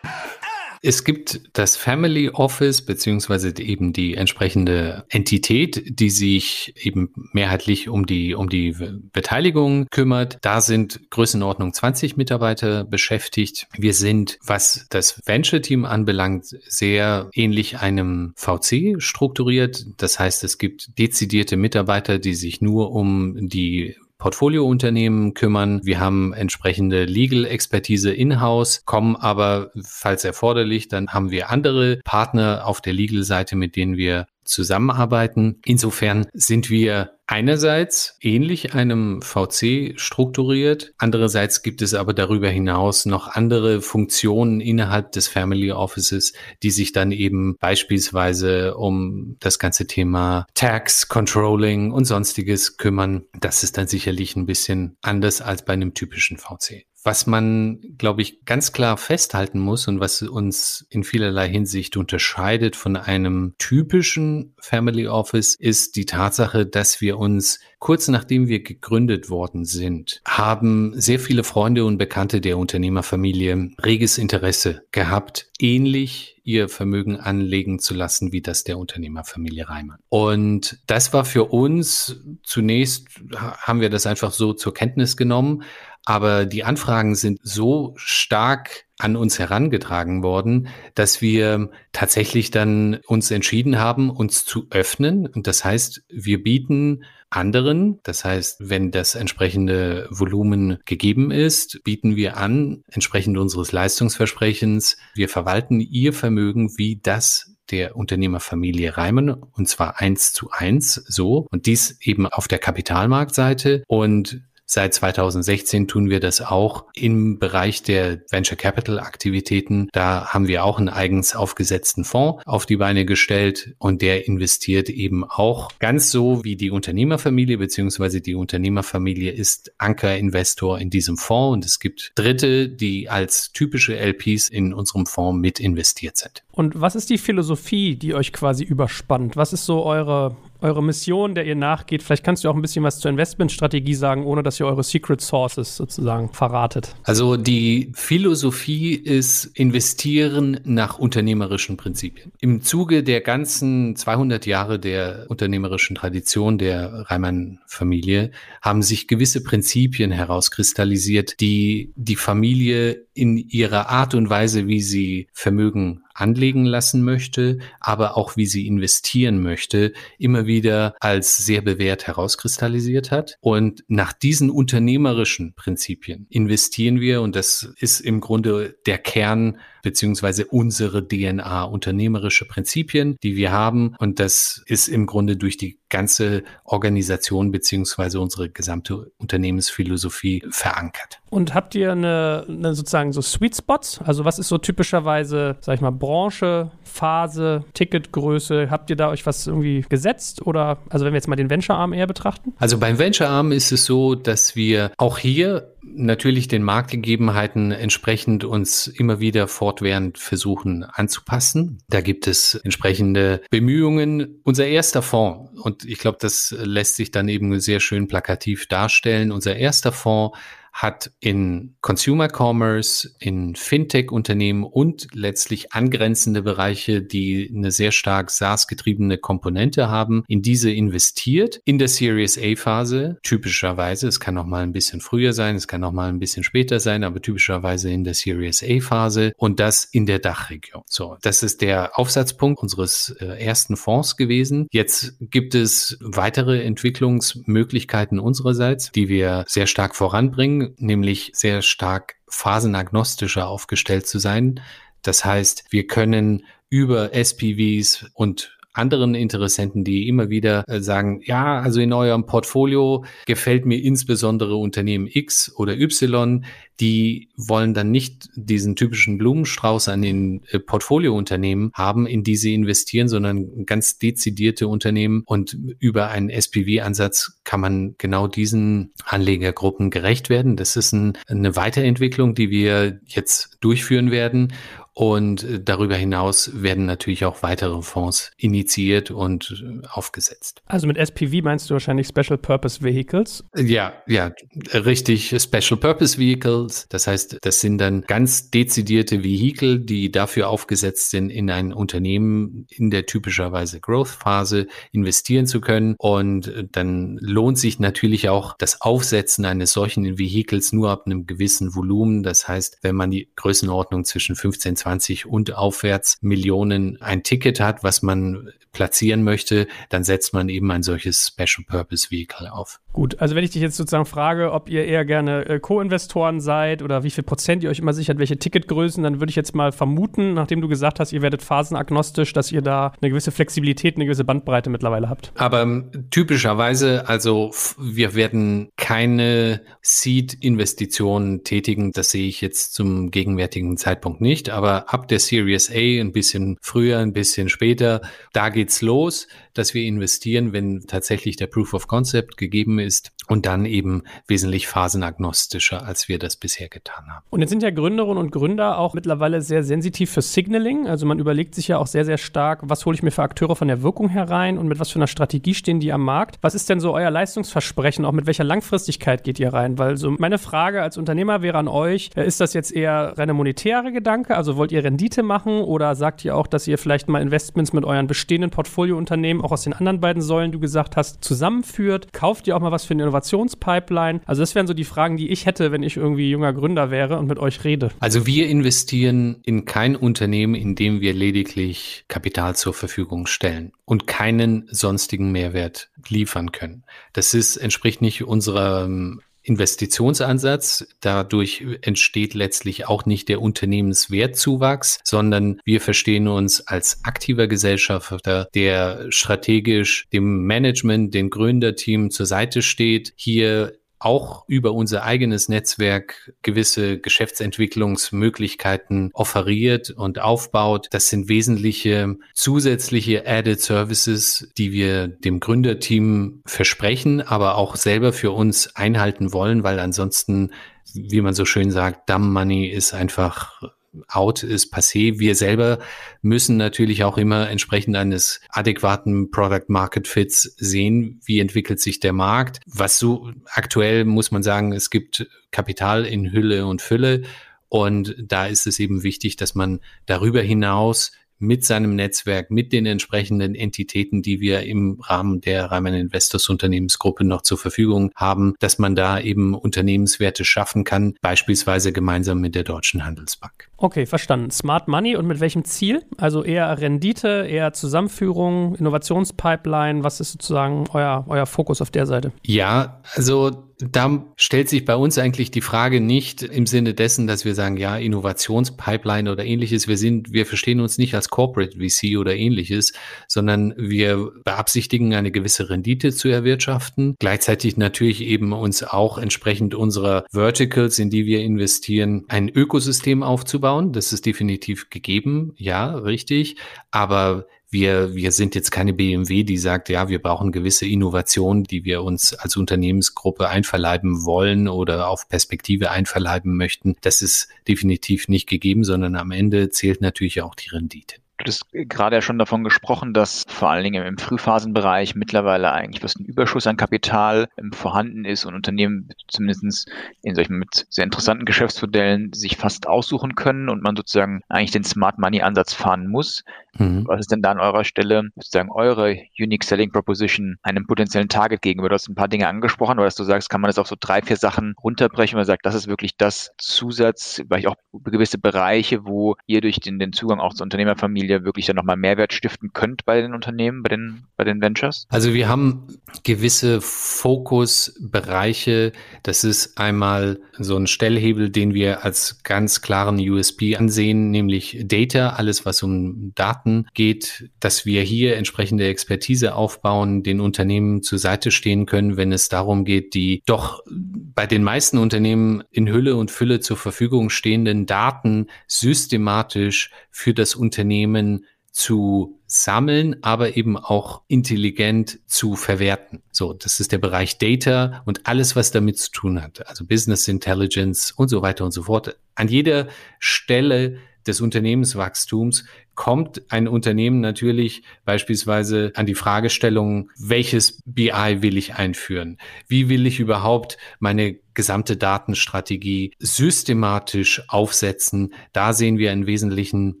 Es 0.82 1.04
gibt 1.04 1.42
das 1.52 1.76
Family 1.76 2.30
Office 2.30 2.82
beziehungsweise 2.82 3.54
eben 3.58 3.92
die 3.92 4.14
entsprechende 4.14 5.04
Entität, 5.10 5.82
die 5.86 6.08
sich 6.08 6.74
eben 6.76 7.12
mehrheitlich 7.32 7.88
um 7.88 8.06
die, 8.06 8.34
um 8.34 8.48
die 8.48 8.74
Beteiligung 9.12 9.86
kümmert. 9.90 10.38
Da 10.40 10.62
sind 10.62 11.10
Größenordnung 11.10 11.74
20 11.74 12.16
Mitarbeiter 12.16 12.84
beschäftigt. 12.84 13.66
Wir 13.76 13.92
sind, 13.92 14.38
was 14.42 14.86
das 14.88 15.20
Venture 15.26 15.60
Team 15.60 15.84
anbelangt, 15.84 16.46
sehr 16.66 17.28
ähnlich 17.34 17.78
einem 17.78 18.32
VC 18.36 19.02
strukturiert. 19.02 19.84
Das 19.98 20.18
heißt, 20.18 20.44
es 20.44 20.56
gibt 20.56 20.98
dezidierte 20.98 21.58
Mitarbeiter, 21.58 22.18
die 22.18 22.34
sich 22.34 22.62
nur 22.62 22.92
um 22.92 23.36
die 23.48 23.96
Portfoliounternehmen 24.20 25.34
kümmern. 25.34 25.80
Wir 25.82 25.98
haben 25.98 26.32
entsprechende 26.32 27.04
Legal-Expertise 27.04 28.12
in-house, 28.12 28.84
kommen 28.84 29.16
aber, 29.16 29.72
falls 29.82 30.24
erforderlich, 30.24 30.86
dann 30.86 31.08
haben 31.08 31.32
wir 31.32 31.50
andere 31.50 31.98
Partner 32.04 32.66
auf 32.66 32.80
der 32.80 32.92
Legal-Seite, 32.92 33.56
mit 33.56 33.74
denen 33.74 33.96
wir 33.96 34.26
zusammenarbeiten. 34.44 35.60
Insofern 35.64 36.26
sind 36.32 36.70
wir 36.70 37.12
einerseits 37.30 38.16
ähnlich 38.20 38.74
einem 38.74 39.22
VC 39.22 39.94
strukturiert, 39.96 40.92
andererseits 40.98 41.62
gibt 41.62 41.80
es 41.80 41.94
aber 41.94 42.12
darüber 42.12 42.48
hinaus 42.48 43.06
noch 43.06 43.28
andere 43.28 43.80
Funktionen 43.82 44.60
innerhalb 44.60 45.12
des 45.12 45.28
Family 45.28 45.70
Offices, 45.70 46.32
die 46.64 46.72
sich 46.72 46.92
dann 46.92 47.12
eben 47.12 47.56
beispielsweise 47.58 48.74
um 48.74 49.36
das 49.38 49.60
ganze 49.60 49.86
Thema 49.86 50.46
Tax, 50.54 51.08
Controlling 51.08 51.92
und 51.92 52.04
sonstiges 52.04 52.76
kümmern. 52.76 53.22
Das 53.38 53.62
ist 53.62 53.78
dann 53.78 53.86
sicherlich 53.86 54.34
ein 54.34 54.46
bisschen 54.46 54.96
anders 55.00 55.40
als 55.40 55.64
bei 55.64 55.74
einem 55.74 55.94
typischen 55.94 56.36
VC. 56.36 56.84
Was 57.02 57.26
man, 57.26 57.80
glaube 57.96 58.22
ich, 58.22 58.44
ganz 58.44 58.72
klar 58.72 58.96
festhalten 58.96 59.58
muss 59.58 59.88
und 59.88 60.00
was 60.00 60.20
uns 60.22 60.86
in 60.90 61.02
vielerlei 61.02 61.48
Hinsicht 61.48 61.96
unterscheidet 61.96 62.76
von 62.76 62.96
einem 62.96 63.54
typischen 63.58 64.54
Family 64.60 65.06
Office, 65.06 65.54
ist 65.54 65.96
die 65.96 66.04
Tatsache, 66.04 66.66
dass 66.66 67.00
wir 67.00 67.18
uns 67.18 67.60
kurz 67.80 68.08
nachdem 68.08 68.46
wir 68.46 68.62
gegründet 68.62 69.30
worden 69.30 69.64
sind, 69.64 70.20
haben 70.26 70.92
sehr 70.94 71.18
viele 71.18 71.42
Freunde 71.42 71.84
und 71.86 71.96
Bekannte 71.96 72.40
der 72.40 72.58
Unternehmerfamilie 72.58 73.70
reges 73.82 74.18
Interesse 74.18 74.82
gehabt, 74.92 75.50
ähnlich 75.58 76.36
ihr 76.44 76.68
Vermögen 76.68 77.18
anlegen 77.18 77.78
zu 77.78 77.94
lassen, 77.94 78.32
wie 78.32 78.42
das 78.42 78.64
der 78.64 78.78
Unternehmerfamilie 78.78 79.68
Reimann. 79.68 79.98
Und 80.08 80.78
das 80.86 81.12
war 81.12 81.24
für 81.24 81.44
uns 81.44 82.22
zunächst, 82.42 83.08
haben 83.36 83.80
wir 83.80 83.90
das 83.90 84.06
einfach 84.06 84.32
so 84.32 84.52
zur 84.52 84.74
Kenntnis 84.74 85.16
genommen, 85.16 85.62
aber 86.04 86.46
die 86.46 86.64
Anfragen 86.64 87.14
sind 87.14 87.38
so 87.42 87.92
stark 87.96 88.86
an 88.98 89.16
uns 89.16 89.38
herangetragen 89.38 90.22
worden, 90.22 90.68
dass 90.94 91.22
wir 91.22 91.70
tatsächlich 91.92 92.50
dann 92.50 93.00
uns 93.06 93.30
entschieden 93.30 93.78
haben, 93.78 94.10
uns 94.10 94.44
zu 94.44 94.66
öffnen. 94.70 95.26
Und 95.26 95.46
das 95.46 95.64
heißt, 95.64 96.02
wir 96.08 96.42
bieten 96.42 97.04
anderen, 97.30 98.00
das 98.02 98.24
heißt, 98.24 98.68
wenn 98.68 98.90
das 98.90 99.14
entsprechende 99.14 100.08
Volumen 100.10 100.78
gegeben 100.84 101.30
ist, 101.30 101.82
bieten 101.84 102.16
wir 102.16 102.36
an, 102.36 102.82
entsprechend 102.90 103.38
unseres 103.38 103.72
Leistungsversprechens, 103.72 104.96
wir 105.14 105.28
verwalten 105.28 105.80
ihr 105.80 106.12
Vermögen 106.12 106.76
wie 106.76 106.98
das 107.00 107.54
der 107.70 107.96
Unternehmerfamilie 107.96 108.96
Reimann 108.96 109.30
und 109.30 109.68
zwar 109.68 110.00
eins 110.00 110.32
zu 110.32 110.50
eins 110.50 110.94
so 111.06 111.46
und 111.52 111.66
dies 111.66 111.98
eben 112.00 112.26
auf 112.26 112.48
der 112.48 112.58
Kapitalmarktseite 112.58 113.84
und 113.86 114.42
Seit 114.72 114.94
2016 114.94 115.88
tun 115.88 116.10
wir 116.10 116.20
das 116.20 116.40
auch 116.40 116.84
im 116.94 117.40
Bereich 117.40 117.82
der 117.82 118.20
Venture 118.30 118.56
Capital 118.56 119.00
Aktivitäten. 119.00 119.88
Da 119.90 120.26
haben 120.26 120.46
wir 120.46 120.64
auch 120.64 120.78
einen 120.78 120.88
eigens 120.88 121.34
aufgesetzten 121.34 122.04
Fonds 122.04 122.40
auf 122.46 122.66
die 122.66 122.76
Beine 122.76 123.04
gestellt 123.04 123.74
und 123.78 124.00
der 124.00 124.28
investiert 124.28 124.88
eben 124.88 125.24
auch 125.24 125.72
ganz 125.80 126.12
so 126.12 126.44
wie 126.44 126.54
die 126.54 126.70
Unternehmerfamilie 126.70 127.58
beziehungsweise 127.58 128.20
die 128.20 128.36
Unternehmerfamilie 128.36 129.32
ist 129.32 129.72
Ankerinvestor 129.78 130.78
in 130.78 130.88
diesem 130.88 131.16
Fonds 131.16 131.52
und 131.52 131.64
es 131.64 131.80
gibt 131.80 132.12
Dritte, 132.14 132.68
die 132.68 133.08
als 133.08 133.50
typische 133.50 133.98
LPs 133.98 134.50
in 134.50 134.72
unserem 134.72 135.06
Fonds 135.06 135.40
mit 135.40 135.58
investiert 135.58 136.16
sind. 136.16 136.44
Und 136.52 136.80
was 136.80 136.94
ist 136.94 137.10
die 137.10 137.18
Philosophie, 137.18 137.96
die 137.96 138.14
euch 138.14 138.32
quasi 138.32 138.62
überspannt? 138.62 139.34
Was 139.34 139.52
ist 139.52 139.66
so 139.66 139.84
eure 139.84 140.36
eure 140.62 140.82
Mission, 140.82 141.34
der 141.34 141.44
ihr 141.46 141.54
nachgeht. 141.54 142.02
Vielleicht 142.02 142.24
kannst 142.24 142.44
du 142.44 142.50
auch 142.50 142.54
ein 142.54 142.62
bisschen 142.62 142.84
was 142.84 142.98
zur 142.98 143.10
Investmentstrategie 143.10 143.94
sagen, 143.94 144.24
ohne 144.24 144.42
dass 144.42 144.60
ihr 144.60 144.66
eure 144.66 144.82
Secret 144.82 145.20
Sources 145.20 145.76
sozusagen 145.76 146.32
verratet. 146.32 146.94
Also 147.04 147.36
die 147.36 147.92
Philosophie 147.94 148.94
ist 148.94 149.46
investieren 149.54 150.60
nach 150.64 150.98
unternehmerischen 150.98 151.76
Prinzipien. 151.76 152.32
Im 152.40 152.62
Zuge 152.62 153.02
der 153.02 153.20
ganzen 153.20 153.96
200 153.96 154.46
Jahre 154.46 154.78
der 154.78 155.26
unternehmerischen 155.28 155.96
Tradition 155.96 156.58
der 156.58 157.06
Reimann-Familie 157.10 158.30
haben 158.62 158.82
sich 158.82 159.08
gewisse 159.08 159.42
Prinzipien 159.42 160.10
herauskristallisiert, 160.10 161.40
die 161.40 161.92
die 161.96 162.16
Familie 162.16 163.06
in 163.14 163.36
ihrer 163.36 163.88
Art 163.88 164.14
und 164.14 164.30
Weise, 164.30 164.66
wie 164.66 164.80
sie 164.80 165.28
Vermögen 165.32 166.02
anlegen 166.20 166.64
lassen 166.64 167.02
möchte, 167.02 167.58
aber 167.80 168.16
auch 168.16 168.36
wie 168.36 168.46
sie 168.46 168.66
investieren 168.66 169.42
möchte, 169.42 169.92
immer 170.18 170.46
wieder 170.46 170.94
als 171.00 171.36
sehr 171.38 171.62
bewährt 171.62 172.06
herauskristallisiert 172.06 173.10
hat. 173.10 173.36
Und 173.40 173.84
nach 173.88 174.12
diesen 174.12 174.50
unternehmerischen 174.50 175.54
Prinzipien 175.54 176.26
investieren 176.30 177.00
wir, 177.00 177.22
und 177.22 177.36
das 177.36 177.72
ist 177.78 178.00
im 178.00 178.20
Grunde 178.20 178.76
der 178.86 178.98
Kern 178.98 179.58
beziehungsweise 179.82 180.46
unsere 180.46 181.06
DNA, 181.06 181.64
unternehmerische 181.64 182.46
Prinzipien, 182.46 183.16
die 183.22 183.36
wir 183.36 183.50
haben. 183.52 183.94
Und 183.98 184.20
das 184.20 184.62
ist 184.66 184.88
im 184.88 185.06
Grunde 185.06 185.36
durch 185.36 185.56
die 185.56 185.78
ganze 185.88 186.44
Organisation 186.64 187.50
beziehungsweise 187.50 188.20
unsere 188.20 188.50
gesamte 188.50 189.12
Unternehmensphilosophie 189.18 190.42
verankert. 190.50 191.19
Und 191.30 191.54
habt 191.54 191.76
ihr 191.76 191.92
eine, 191.92 192.44
eine 192.48 192.74
sozusagen 192.74 193.12
so 193.12 193.22
Sweet 193.22 193.56
Spots? 193.56 194.00
Also 194.04 194.24
was 194.24 194.38
ist 194.38 194.48
so 194.48 194.58
typischerweise, 194.58 195.56
sag 195.60 195.76
ich 195.76 195.80
mal, 195.80 195.90
Branche, 195.90 196.72
Phase, 196.82 197.64
Ticketgröße? 197.72 198.68
Habt 198.70 198.90
ihr 198.90 198.96
da 198.96 199.08
euch 199.10 199.24
was 199.26 199.46
irgendwie 199.46 199.84
gesetzt? 199.88 200.44
Oder, 200.46 200.78
also 200.90 201.04
wenn 201.04 201.12
wir 201.12 201.18
jetzt 201.18 201.28
mal 201.28 201.36
den 201.36 201.48
Venture-Arm 201.48 201.92
eher 201.92 202.08
betrachten? 202.08 202.52
Also 202.58 202.78
beim 202.78 202.98
Venture-Arm 202.98 203.52
ist 203.52 203.70
es 203.70 203.84
so, 203.84 204.16
dass 204.16 204.56
wir 204.56 204.90
auch 204.98 205.18
hier 205.18 205.72
natürlich 205.82 206.48
den 206.48 206.62
Marktgegebenheiten 206.62 207.72
entsprechend 207.72 208.44
uns 208.44 208.86
immer 208.86 209.20
wieder 209.20 209.48
fortwährend 209.48 210.18
versuchen 210.18 210.84
anzupassen. 210.84 211.78
Da 211.88 212.00
gibt 212.00 212.26
es 212.26 212.54
entsprechende 212.54 213.40
Bemühungen. 213.50 214.40
Unser 214.44 214.66
erster 214.66 215.02
Fonds, 215.02 215.50
und 215.60 215.84
ich 215.84 215.98
glaube, 215.98 216.18
das 216.20 216.54
lässt 216.58 216.96
sich 216.96 217.10
dann 217.10 217.28
eben 217.28 217.58
sehr 217.60 217.80
schön 217.80 218.08
plakativ 218.08 218.66
darstellen, 218.66 219.32
unser 219.32 219.56
erster 219.56 219.92
Fonds 219.92 220.36
hat 220.72 221.10
in 221.20 221.74
Consumer 221.80 222.28
Commerce, 222.28 223.10
in 223.18 223.54
Fintech-Unternehmen 223.54 224.64
und 224.64 225.08
letztlich 225.12 225.72
angrenzende 225.72 226.42
Bereiche, 226.42 227.02
die 227.02 227.52
eine 227.54 227.70
sehr 227.70 227.92
stark 227.92 228.30
SaaS-getriebene 228.30 229.18
Komponente 229.18 229.88
haben, 229.88 230.24
in 230.28 230.42
diese 230.42 230.70
investiert. 230.70 231.60
In 231.64 231.78
der 231.78 231.88
Series 231.88 232.38
A-Phase, 232.38 233.18
typischerweise, 233.22 234.08
es 234.08 234.20
kann 234.20 234.38
auch 234.38 234.46
mal 234.46 234.62
ein 234.62 234.72
bisschen 234.72 235.00
früher 235.00 235.32
sein, 235.32 235.56
es 235.56 235.68
kann 235.68 235.84
auch 235.84 235.92
mal 235.92 236.08
ein 236.08 236.18
bisschen 236.18 236.44
später 236.44 236.80
sein, 236.80 237.04
aber 237.04 237.20
typischerweise 237.20 237.90
in 237.90 238.04
der 238.04 238.14
Series 238.14 238.62
A-Phase 238.62 239.32
und 239.36 239.60
das 239.60 239.84
in 239.84 240.06
der 240.06 240.18
Dachregion. 240.18 240.82
So, 240.86 241.16
das 241.22 241.42
ist 241.42 241.62
der 241.62 241.98
Aufsatzpunkt 241.98 242.60
unseres 242.60 243.14
äh, 243.20 243.26
ersten 243.26 243.76
Fonds 243.76 244.16
gewesen. 244.16 244.66
Jetzt 244.70 245.16
gibt 245.20 245.54
es 245.54 245.98
weitere 246.00 246.62
Entwicklungsmöglichkeiten 246.62 248.18
unsererseits, 248.18 248.92
die 248.92 249.08
wir 249.08 249.44
sehr 249.46 249.66
stark 249.66 249.96
voranbringen 249.96 250.59
nämlich 250.76 251.32
sehr 251.34 251.62
stark 251.62 252.16
phasenagnostischer 252.28 253.48
aufgestellt 253.48 254.06
zu 254.06 254.18
sein. 254.18 254.60
Das 255.02 255.24
heißt, 255.24 255.64
wir 255.70 255.86
können 255.86 256.44
über 256.68 257.14
SPVs 257.14 258.06
und 258.14 258.56
anderen 258.80 259.14
Interessenten, 259.14 259.84
die 259.84 260.08
immer 260.08 260.30
wieder 260.30 260.64
äh, 260.66 260.80
sagen, 260.80 261.20
ja, 261.24 261.60
also 261.60 261.80
in 261.80 261.92
eurem 261.92 262.26
Portfolio 262.26 263.04
gefällt 263.26 263.66
mir 263.66 263.82
insbesondere 263.82 264.56
Unternehmen 264.56 265.06
X 265.06 265.52
oder 265.56 265.78
Y, 265.78 266.44
die 266.80 267.28
wollen 267.36 267.74
dann 267.74 267.90
nicht 267.90 268.30
diesen 268.34 268.74
typischen 268.74 269.18
Blumenstrauß 269.18 269.88
an 269.88 270.00
den 270.00 270.42
äh, 270.48 270.58
Portfoliounternehmen 270.58 271.70
haben, 271.74 272.06
in 272.06 272.24
die 272.24 272.36
sie 272.36 272.54
investieren, 272.54 273.08
sondern 273.08 273.66
ganz 273.66 273.98
dezidierte 273.98 274.66
Unternehmen. 274.66 275.22
Und 275.26 275.56
über 275.78 276.08
einen 276.08 276.30
SPV-Ansatz 276.30 277.38
kann 277.44 277.60
man 277.60 277.94
genau 277.98 278.28
diesen 278.28 278.92
Anlegergruppen 279.04 279.90
gerecht 279.90 280.30
werden. 280.30 280.56
Das 280.56 280.76
ist 280.76 280.92
ein, 280.92 281.18
eine 281.26 281.54
Weiterentwicklung, 281.54 282.34
die 282.34 282.50
wir 282.50 283.00
jetzt 283.06 283.58
durchführen 283.60 284.10
werden. 284.10 284.52
Und 285.00 285.44
äh, 285.44 285.58
darüber 285.58 285.96
hinaus 285.96 286.62
werden 286.62 286.84
natürlich 286.84 287.24
auch 287.24 287.42
weitere 287.42 287.80
Fonds 287.80 288.32
initiiert 288.36 289.10
und 289.10 289.64
äh, 289.64 289.86
aufgesetzt. 289.88 290.60
Also 290.66 290.86
mit 290.86 290.98
SPV 290.98 291.42
meinst 291.42 291.70
du 291.70 291.72
wahrscheinlich 291.72 292.08
Special 292.08 292.36
Purpose 292.36 292.82
Vehicles? 292.82 293.42
Ja, 293.56 293.94
ja, 294.06 294.32
richtig. 294.74 295.34
Special 295.40 295.80
Purpose 295.80 296.18
Vehicles. 296.18 296.86
Das 296.90 297.06
heißt, 297.06 297.38
das 297.40 297.60
sind 297.62 297.78
dann 297.78 298.02
ganz 298.02 298.50
dezidierte 298.50 299.24
Vehikel, 299.24 299.80
die 299.80 300.12
dafür 300.12 300.50
aufgesetzt 300.50 301.08
sind, 301.08 301.30
in 301.30 301.48
ein 301.48 301.72
Unternehmen 301.72 302.66
in 302.68 302.90
der 302.90 303.06
typischerweise 303.06 303.80
Growth-Phase 303.80 304.66
investieren 304.92 305.46
zu 305.46 305.62
können. 305.62 305.94
Und 305.96 306.48
äh, 306.48 306.66
dann 306.70 307.16
lohnt 307.22 307.56
sich 307.56 307.78
natürlich 307.78 308.28
auch 308.28 308.54
das 308.58 308.82
Aufsetzen 308.82 309.46
eines 309.46 309.72
solchen 309.72 310.18
Vehikels 310.18 310.74
nur 310.74 310.90
ab 310.90 311.04
einem 311.06 311.26
gewissen 311.26 311.74
Volumen. 311.74 312.22
Das 312.22 312.48
heißt, 312.48 312.80
wenn 312.82 312.96
man 312.96 313.10
die 313.10 313.30
Größenordnung 313.34 314.04
zwischen 314.04 314.36
15, 314.36 314.76
20 314.76 314.89
und 315.26 315.54
aufwärts 315.54 316.18
Millionen 316.20 317.00
ein 317.00 317.22
Ticket 317.22 317.60
hat, 317.60 317.84
was 317.84 318.02
man 318.02 318.50
platzieren 318.72 319.22
möchte, 319.24 319.66
dann 319.88 320.04
setzt 320.04 320.32
man 320.32 320.48
eben 320.48 320.70
ein 320.70 320.82
solches 320.82 321.26
Special 321.26 321.64
Purpose 321.66 322.10
Vehicle 322.10 322.52
auf. 322.52 322.80
Gut, 322.92 323.20
also 323.20 323.34
wenn 323.34 323.44
ich 323.44 323.50
dich 323.50 323.62
jetzt 323.62 323.76
sozusagen 323.76 324.04
frage, 324.04 324.52
ob 324.52 324.68
ihr 324.68 324.84
eher 324.84 325.04
gerne 325.04 325.46
äh, 325.46 325.60
Co-Investoren 325.60 326.40
seid 326.40 326.82
oder 326.82 327.04
wie 327.04 327.10
viel 327.10 327.22
Prozent 327.22 327.62
ihr 327.62 327.70
euch 327.70 327.78
immer 327.78 327.92
sichert, 327.92 328.18
welche 328.18 328.38
Ticketgrößen, 328.38 329.02
dann 329.02 329.20
würde 329.20 329.30
ich 329.30 329.36
jetzt 329.36 329.54
mal 329.54 329.70
vermuten, 329.70 330.34
nachdem 330.34 330.60
du 330.60 330.68
gesagt 330.68 330.98
hast, 330.98 331.12
ihr 331.12 331.22
werdet 331.22 331.42
phasenagnostisch, 331.42 332.32
dass 332.32 332.50
ihr 332.50 332.62
da 332.62 332.92
eine 333.00 333.10
gewisse 333.10 333.30
Flexibilität, 333.30 333.96
eine 333.96 334.06
gewisse 334.06 334.24
Bandbreite 334.24 334.70
mittlerweile 334.70 335.08
habt. 335.08 335.32
Aber 335.36 335.62
ähm, 335.62 335.90
typischerweise, 336.10 337.08
also 337.08 337.52
wir 337.78 338.14
werden 338.14 338.70
keine 338.76 339.62
Seed-Investitionen 339.82 341.44
tätigen, 341.44 341.92
das 341.92 342.10
sehe 342.10 342.26
ich 342.26 342.40
jetzt 342.40 342.74
zum 342.74 343.10
gegenwärtigen 343.12 343.76
Zeitpunkt 343.76 344.20
nicht, 344.20 344.50
aber 344.50 344.79
ab 344.88 345.08
der 345.08 345.18
Series 345.18 345.70
A, 345.70 346.00
ein 346.00 346.12
bisschen 346.12 346.56
früher, 346.62 346.98
ein 346.98 347.12
bisschen 347.12 347.48
später, 347.48 348.00
da 348.32 348.48
geht's 348.48 348.82
los 348.82 349.26
dass 349.54 349.74
wir 349.74 349.84
investieren, 349.84 350.52
wenn 350.52 350.86
tatsächlich 350.86 351.36
der 351.36 351.46
Proof 351.46 351.74
of 351.74 351.88
Concept 351.88 352.36
gegeben 352.36 352.78
ist 352.78 353.12
und 353.26 353.46
dann 353.46 353.64
eben 353.64 354.02
wesentlich 354.26 354.66
phasenagnostischer, 354.66 355.86
als 355.86 356.08
wir 356.08 356.18
das 356.18 356.36
bisher 356.36 356.68
getan 356.68 357.06
haben. 357.08 357.24
Und 357.30 357.40
jetzt 357.40 357.50
sind 357.50 357.62
ja 357.62 357.70
Gründerinnen 357.70 358.18
und 358.18 358.30
Gründer 358.30 358.78
auch 358.78 358.94
mittlerweile 358.94 359.40
sehr 359.40 359.62
sensitiv 359.62 360.10
für 360.10 360.22
Signaling. 360.22 360.86
Also 360.86 361.06
man 361.06 361.18
überlegt 361.18 361.54
sich 361.54 361.68
ja 361.68 361.78
auch 361.78 361.86
sehr, 361.86 362.04
sehr 362.04 362.18
stark, 362.18 362.60
was 362.62 362.86
hole 362.86 362.94
ich 362.94 363.02
mir 363.02 363.10
für 363.10 363.22
Akteure 363.22 363.56
von 363.56 363.68
der 363.68 363.82
Wirkung 363.82 364.08
herein 364.08 364.58
und 364.58 364.68
mit 364.68 364.78
was 364.78 364.90
für 364.90 364.98
einer 364.98 365.06
Strategie 365.06 365.54
stehen 365.54 365.80
die 365.80 365.92
am 365.92 366.02
Markt. 366.02 366.38
Was 366.42 366.54
ist 366.54 366.68
denn 366.68 366.80
so 366.80 366.92
euer 366.92 367.10
Leistungsversprechen? 367.10 368.04
Auch 368.04 368.12
mit 368.12 368.26
welcher 368.26 368.44
Langfristigkeit 368.44 369.24
geht 369.24 369.38
ihr 369.38 369.52
rein? 369.52 369.78
Weil 369.78 369.96
so 369.96 370.10
meine 370.18 370.38
Frage 370.38 370.82
als 370.82 370.98
Unternehmer 370.98 371.42
wäre 371.42 371.58
an 371.58 371.68
euch, 371.68 372.10
äh, 372.16 372.26
ist 372.26 372.40
das 372.40 372.54
jetzt 372.54 372.72
eher 372.72 373.16
reine 373.16 373.34
monetäre 373.34 373.92
Gedanke? 373.92 374.36
Also 374.36 374.56
wollt 374.56 374.72
ihr 374.72 374.84
Rendite 374.84 375.22
machen 375.22 375.60
oder 375.60 375.94
sagt 375.94 376.24
ihr 376.24 376.36
auch, 376.36 376.46
dass 376.46 376.66
ihr 376.66 376.78
vielleicht 376.78 377.08
mal 377.08 377.22
Investments 377.22 377.72
mit 377.72 377.84
euren 377.84 378.06
bestehenden 378.06 378.50
Portfoliounternehmen 378.50 379.39
auch 379.42 379.52
aus 379.52 379.62
den 379.62 379.72
anderen 379.72 380.00
beiden 380.00 380.22
Säulen, 380.22 380.52
du 380.52 380.60
gesagt 380.60 380.96
hast, 380.96 381.22
zusammenführt? 381.24 382.12
Kauft 382.12 382.46
ihr 382.46 382.56
auch 382.56 382.60
mal 382.60 382.72
was 382.72 382.84
für 382.84 382.94
eine 382.94 383.04
Innovationspipeline? 383.04 384.20
Also 384.26 384.42
das 384.42 384.54
wären 384.54 384.66
so 384.66 384.74
die 384.74 384.84
Fragen, 384.84 385.16
die 385.16 385.30
ich 385.30 385.46
hätte, 385.46 385.72
wenn 385.72 385.82
ich 385.82 385.96
irgendwie 385.96 386.30
junger 386.30 386.52
Gründer 386.52 386.90
wäre 386.90 387.18
und 387.18 387.26
mit 387.26 387.38
euch 387.38 387.64
rede. 387.64 387.90
Also 388.00 388.26
wir 388.26 388.48
investieren 388.48 389.36
in 389.44 389.64
kein 389.64 389.96
Unternehmen, 389.96 390.54
in 390.54 390.74
dem 390.74 391.00
wir 391.00 391.12
lediglich 391.12 392.04
Kapital 392.08 392.56
zur 392.56 392.74
Verfügung 392.74 393.26
stellen 393.26 393.72
und 393.84 394.06
keinen 394.06 394.68
sonstigen 394.70 395.32
Mehrwert 395.32 395.90
liefern 396.08 396.52
können. 396.52 396.84
Das 397.12 397.34
ist, 397.34 397.56
entspricht 397.56 398.02
nicht 398.02 398.22
unserem 398.24 399.20
Investitionsansatz. 399.50 400.86
Dadurch 401.00 401.64
entsteht 401.82 402.34
letztlich 402.34 402.86
auch 402.86 403.04
nicht 403.04 403.28
der 403.28 403.42
Unternehmenswertzuwachs, 403.42 405.00
sondern 405.04 405.60
wir 405.64 405.80
verstehen 405.80 406.28
uns 406.28 406.66
als 406.66 407.04
aktiver 407.04 407.48
Gesellschafter, 407.48 408.48
der 408.54 409.10
strategisch 409.10 410.06
dem 410.12 410.44
Management, 410.44 411.14
dem 411.14 411.30
Gründerteam 411.30 412.10
zur 412.10 412.26
Seite 412.26 412.62
steht, 412.62 413.12
hier 413.16 413.72
auch 414.00 414.44
über 414.48 414.72
unser 414.72 415.04
eigenes 415.04 415.48
Netzwerk 415.48 416.32
gewisse 416.42 416.98
Geschäftsentwicklungsmöglichkeiten 416.98 419.10
offeriert 419.12 419.90
und 419.90 420.18
aufbaut. 420.18 420.88
Das 420.90 421.08
sind 421.08 421.28
wesentliche 421.28 422.16
zusätzliche 422.34 423.26
Added 423.26 423.60
Services, 423.60 424.50
die 424.56 424.72
wir 424.72 425.08
dem 425.08 425.38
Gründerteam 425.38 426.42
versprechen, 426.46 427.20
aber 427.20 427.56
auch 427.56 427.76
selber 427.76 428.12
für 428.12 428.32
uns 428.32 428.74
einhalten 428.74 429.32
wollen, 429.32 429.62
weil 429.62 429.78
ansonsten, 429.78 430.50
wie 430.94 431.20
man 431.20 431.34
so 431.34 431.44
schön 431.44 431.70
sagt, 431.70 432.08
Dumb 432.08 432.32
Money 432.32 432.66
ist 432.66 432.94
einfach 432.94 433.62
out, 434.08 434.42
ist 434.42 434.72
passé. 434.72 435.18
Wir 435.18 435.34
selber 435.34 435.78
müssen 436.22 436.56
natürlich 436.56 437.04
auch 437.04 437.18
immer 437.18 437.50
entsprechend 437.50 437.96
eines 437.96 438.40
adäquaten 438.50 439.30
Product 439.30 439.68
Market 439.68 440.06
Fits 440.06 440.54
sehen, 440.58 441.20
wie 441.24 441.40
entwickelt 441.40 441.80
sich 441.80 442.00
der 442.00 442.12
Markt. 442.12 442.60
Was 442.66 442.98
so 442.98 443.30
aktuell 443.46 444.04
muss 444.04 444.30
man 444.30 444.42
sagen, 444.42 444.72
es 444.72 444.90
gibt 444.90 445.26
Kapital 445.50 446.04
in 446.06 446.32
Hülle 446.32 446.66
und 446.66 446.82
Fülle. 446.82 447.22
Und 447.68 448.16
da 448.18 448.46
ist 448.46 448.66
es 448.66 448.80
eben 448.80 449.02
wichtig, 449.02 449.36
dass 449.36 449.54
man 449.54 449.80
darüber 450.06 450.42
hinaus 450.42 451.12
mit 451.40 451.64
seinem 451.64 451.96
Netzwerk, 451.96 452.50
mit 452.50 452.72
den 452.72 452.86
entsprechenden 452.86 453.54
Entitäten, 453.54 454.22
die 454.22 454.40
wir 454.40 454.62
im 454.62 455.00
Rahmen 455.00 455.40
der 455.40 455.70
Reimann 455.70 455.94
Investors 455.94 456.48
Unternehmensgruppe 456.48 457.24
noch 457.24 457.42
zur 457.42 457.58
Verfügung 457.58 458.12
haben, 458.14 458.54
dass 458.60 458.78
man 458.78 458.94
da 458.94 459.18
eben 459.18 459.54
Unternehmenswerte 459.54 460.44
schaffen 460.44 460.84
kann, 460.84 461.14
beispielsweise 461.22 461.92
gemeinsam 461.92 462.40
mit 462.40 462.54
der 462.54 462.64
Deutschen 462.64 463.04
Handelsbank. 463.04 463.68
Okay, 463.76 464.06
verstanden. 464.06 464.50
Smart 464.50 464.88
Money 464.88 465.16
und 465.16 465.26
mit 465.26 465.40
welchem 465.40 465.64
Ziel? 465.64 466.04
Also 466.18 466.44
eher 466.44 466.78
Rendite, 466.78 467.46
eher 467.48 467.72
Zusammenführung, 467.72 468.74
Innovationspipeline. 468.74 470.04
Was 470.04 470.20
ist 470.20 470.32
sozusagen 470.32 470.84
euer, 470.92 471.24
euer 471.28 471.46
Fokus 471.46 471.80
auf 471.80 471.90
der 471.90 472.06
Seite? 472.06 472.32
Ja, 472.42 473.00
also 473.14 473.69
da 473.80 474.24
stellt 474.36 474.68
sich 474.68 474.84
bei 474.84 474.94
uns 474.94 475.18
eigentlich 475.18 475.50
die 475.50 475.60
Frage 475.60 476.00
nicht 476.00 476.42
im 476.42 476.66
Sinne 476.66 476.94
dessen, 476.94 477.26
dass 477.26 477.44
wir 477.44 477.54
sagen, 477.54 477.76
ja, 477.76 477.96
Innovationspipeline 477.96 479.30
oder 479.30 479.44
ähnliches. 479.44 479.88
Wir 479.88 479.96
sind, 479.96 480.32
wir 480.32 480.46
verstehen 480.46 480.80
uns 480.80 480.98
nicht 480.98 481.14
als 481.14 481.30
Corporate 481.30 481.78
VC 481.78 482.18
oder 482.18 482.36
ähnliches, 482.36 482.92
sondern 483.28 483.74
wir 483.76 484.32
beabsichtigen, 484.44 485.14
eine 485.14 485.30
gewisse 485.30 485.70
Rendite 485.70 486.12
zu 486.12 486.28
erwirtschaften. 486.28 487.16
Gleichzeitig 487.18 487.76
natürlich 487.76 488.22
eben 488.22 488.52
uns 488.52 488.82
auch 488.82 489.18
entsprechend 489.18 489.74
unserer 489.74 490.24
Verticals, 490.30 490.98
in 490.98 491.10
die 491.10 491.26
wir 491.26 491.40
investieren, 491.40 492.24
ein 492.28 492.48
Ökosystem 492.48 493.22
aufzubauen. 493.22 493.92
Das 493.92 494.12
ist 494.12 494.26
definitiv 494.26 494.90
gegeben. 494.90 495.52
Ja, 495.56 495.94
richtig. 495.94 496.56
Aber 496.90 497.46
wir, 497.70 498.14
wir 498.14 498.32
sind 498.32 498.54
jetzt 498.54 498.70
keine 498.70 498.92
BMW, 498.92 499.44
die 499.44 499.58
sagt, 499.58 499.88
ja, 499.88 500.08
wir 500.08 500.20
brauchen 500.20 500.50
gewisse 500.50 500.86
Innovationen, 500.86 501.64
die 501.64 501.84
wir 501.84 502.02
uns 502.02 502.34
als 502.34 502.56
Unternehmensgruppe 502.56 503.48
einverleiben 503.48 504.24
wollen 504.24 504.66
oder 504.66 505.08
auf 505.08 505.28
Perspektive 505.28 505.90
einverleiben 505.90 506.56
möchten. 506.56 506.96
Das 507.00 507.22
ist 507.22 507.48
definitiv 507.68 508.28
nicht 508.28 508.48
gegeben, 508.48 508.82
sondern 508.82 509.14
am 509.14 509.30
Ende 509.30 509.70
zählt 509.70 510.00
natürlich 510.00 510.42
auch 510.42 510.56
die 510.56 510.70
Rendite. 510.70 511.16
Du 511.44 511.48
hast 511.48 511.66
gerade 511.72 512.16
ja 512.16 512.22
schon 512.22 512.38
davon 512.38 512.64
gesprochen, 512.64 513.14
dass 513.14 513.44
vor 513.48 513.70
allen 513.70 513.84
Dingen 513.84 514.04
im 514.04 514.18
Frühphasenbereich 514.18 515.14
mittlerweile 515.14 515.72
eigentlich 515.72 516.02
was 516.02 516.16
ein 516.16 516.24
Überschuss 516.24 516.66
an 516.66 516.76
Kapital 516.76 517.48
ähm, 517.56 517.72
vorhanden 517.72 518.24
ist 518.24 518.44
und 518.44 518.54
Unternehmen 518.54 519.08
zumindest 519.28 519.90
in 520.22 520.34
solchen 520.34 520.58
mit 520.58 520.86
sehr 520.90 521.04
interessanten 521.04 521.44
Geschäftsmodellen 521.44 522.32
sich 522.32 522.56
fast 522.56 522.86
aussuchen 522.86 523.34
können 523.34 523.68
und 523.68 523.82
man 523.82 523.96
sozusagen 523.96 524.42
eigentlich 524.48 524.72
den 524.72 524.84
Smart 524.84 525.18
Money 525.18 525.42
Ansatz 525.42 525.72
fahren 525.72 526.06
muss. 526.08 526.44
Mhm. 526.78 527.06
Was 527.06 527.20
ist 527.20 527.32
denn 527.32 527.42
da 527.42 527.50
an 527.50 527.58
eurer 527.58 527.84
Stelle 527.84 528.30
sozusagen 528.36 528.70
eure 528.70 529.16
Unique 529.38 529.64
Selling 529.64 529.90
Proposition 529.90 530.56
einem 530.62 530.86
potenziellen 530.86 531.28
Target 531.28 531.62
gegenüber? 531.62 531.88
Du 531.88 531.94
hast 531.94 532.08
ein 532.08 532.14
paar 532.14 532.28
Dinge 532.28 532.48
angesprochen, 532.48 532.92
aber 532.92 533.04
dass 533.04 533.16
du 533.16 533.24
sagst, 533.24 533.50
kann 533.50 533.60
man 533.60 533.68
das 533.68 533.78
auf 533.78 533.88
so 533.88 533.96
drei, 533.98 534.22
vier 534.22 534.36
Sachen 534.36 534.74
runterbrechen, 534.82 535.36
und 535.36 535.40
man 535.40 535.46
sagt, 535.46 535.66
das 535.66 535.74
ist 535.74 535.88
wirklich 535.88 536.16
das 536.16 536.52
Zusatz, 536.58 537.42
vielleicht 537.46 537.66
auch 537.66 537.76
gewisse 538.04 538.38
Bereiche, 538.38 539.04
wo 539.04 539.36
ihr 539.46 539.60
durch 539.60 539.80
den, 539.80 539.98
den 539.98 540.12
Zugang 540.12 540.40
auch 540.40 540.54
zur 540.54 540.64
Unternehmerfamilie 540.64 541.29
wirklich 541.44 541.66
dann 541.66 541.76
nochmal 541.76 541.96
Mehrwert 541.96 542.32
stiften 542.32 542.72
könnt 542.72 543.04
bei 543.04 543.20
den 543.20 543.34
Unternehmen, 543.34 543.82
bei 543.82 543.88
den, 543.88 544.24
bei 544.36 544.44
den 544.44 544.60
Ventures? 544.60 545.06
Also 545.08 545.34
wir 545.34 545.48
haben 545.48 545.86
gewisse 546.24 546.80
Fokusbereiche. 546.80 548.92
Das 549.22 549.44
ist 549.44 549.78
einmal 549.78 550.40
so 550.58 550.76
ein 550.76 550.86
Stellhebel, 550.86 551.50
den 551.50 551.74
wir 551.74 552.04
als 552.04 552.42
ganz 552.42 552.82
klaren 552.82 553.18
USP 553.18 553.76
ansehen, 553.76 554.30
nämlich 554.30 554.82
Data, 554.84 555.30
alles 555.30 555.64
was 555.64 555.82
um 555.82 556.32
Daten 556.34 556.86
geht, 556.94 557.50
dass 557.60 557.86
wir 557.86 558.02
hier 558.02 558.36
entsprechende 558.36 558.86
Expertise 558.86 559.54
aufbauen, 559.54 560.22
den 560.22 560.40
Unternehmen 560.40 561.02
zur 561.02 561.18
Seite 561.18 561.50
stehen 561.50 561.86
können, 561.86 562.16
wenn 562.16 562.32
es 562.32 562.48
darum 562.48 562.84
geht, 562.84 563.14
die 563.14 563.42
doch 563.46 563.82
bei 563.88 564.46
den 564.46 564.62
meisten 564.62 564.98
Unternehmen 564.98 565.62
in 565.70 565.88
Hülle 565.88 566.16
und 566.16 566.30
Fülle 566.30 566.60
zur 566.60 566.76
Verfügung 566.76 567.30
stehenden 567.30 567.86
Daten 567.86 568.48
systematisch 568.66 569.90
für 570.10 570.34
das 570.34 570.54
Unternehmen 570.54 571.46
zu 571.72 572.40
sammeln, 572.46 573.16
aber 573.22 573.56
eben 573.56 573.76
auch 573.76 574.22
intelligent 574.26 575.20
zu 575.26 575.54
verwerten. 575.54 576.22
So, 576.32 576.52
das 576.52 576.80
ist 576.80 576.90
der 576.90 576.98
Bereich 576.98 577.38
Data 577.38 578.02
und 578.06 578.26
alles, 578.26 578.56
was 578.56 578.72
damit 578.72 578.98
zu 578.98 579.10
tun 579.12 579.40
hat. 579.40 579.66
Also 579.68 579.86
Business 579.86 580.26
Intelligence 580.26 581.12
und 581.12 581.28
so 581.28 581.42
weiter 581.42 581.64
und 581.64 581.72
so 581.72 581.84
fort. 581.84 582.16
An 582.34 582.48
jeder 582.48 582.88
Stelle 583.20 583.98
des 584.26 584.40
Unternehmenswachstums 584.40 585.64
kommt 586.00 586.50
ein 586.50 586.66
Unternehmen 586.66 587.20
natürlich 587.20 587.82
beispielsweise 588.06 588.90
an 588.94 589.04
die 589.04 589.14
Fragestellung, 589.14 590.10
welches 590.18 590.80
BI 590.86 591.42
will 591.42 591.58
ich 591.58 591.74
einführen? 591.74 592.38
Wie 592.66 592.88
will 592.88 593.06
ich 593.06 593.20
überhaupt 593.20 593.76
meine 593.98 594.38
gesamte 594.54 594.96
Datenstrategie 594.96 596.14
systematisch 596.18 597.42
aufsetzen? 597.50 598.32
Da 598.54 598.72
sehen 598.72 598.96
wir 598.96 599.12
einen 599.12 599.26
wesentlichen 599.26 600.00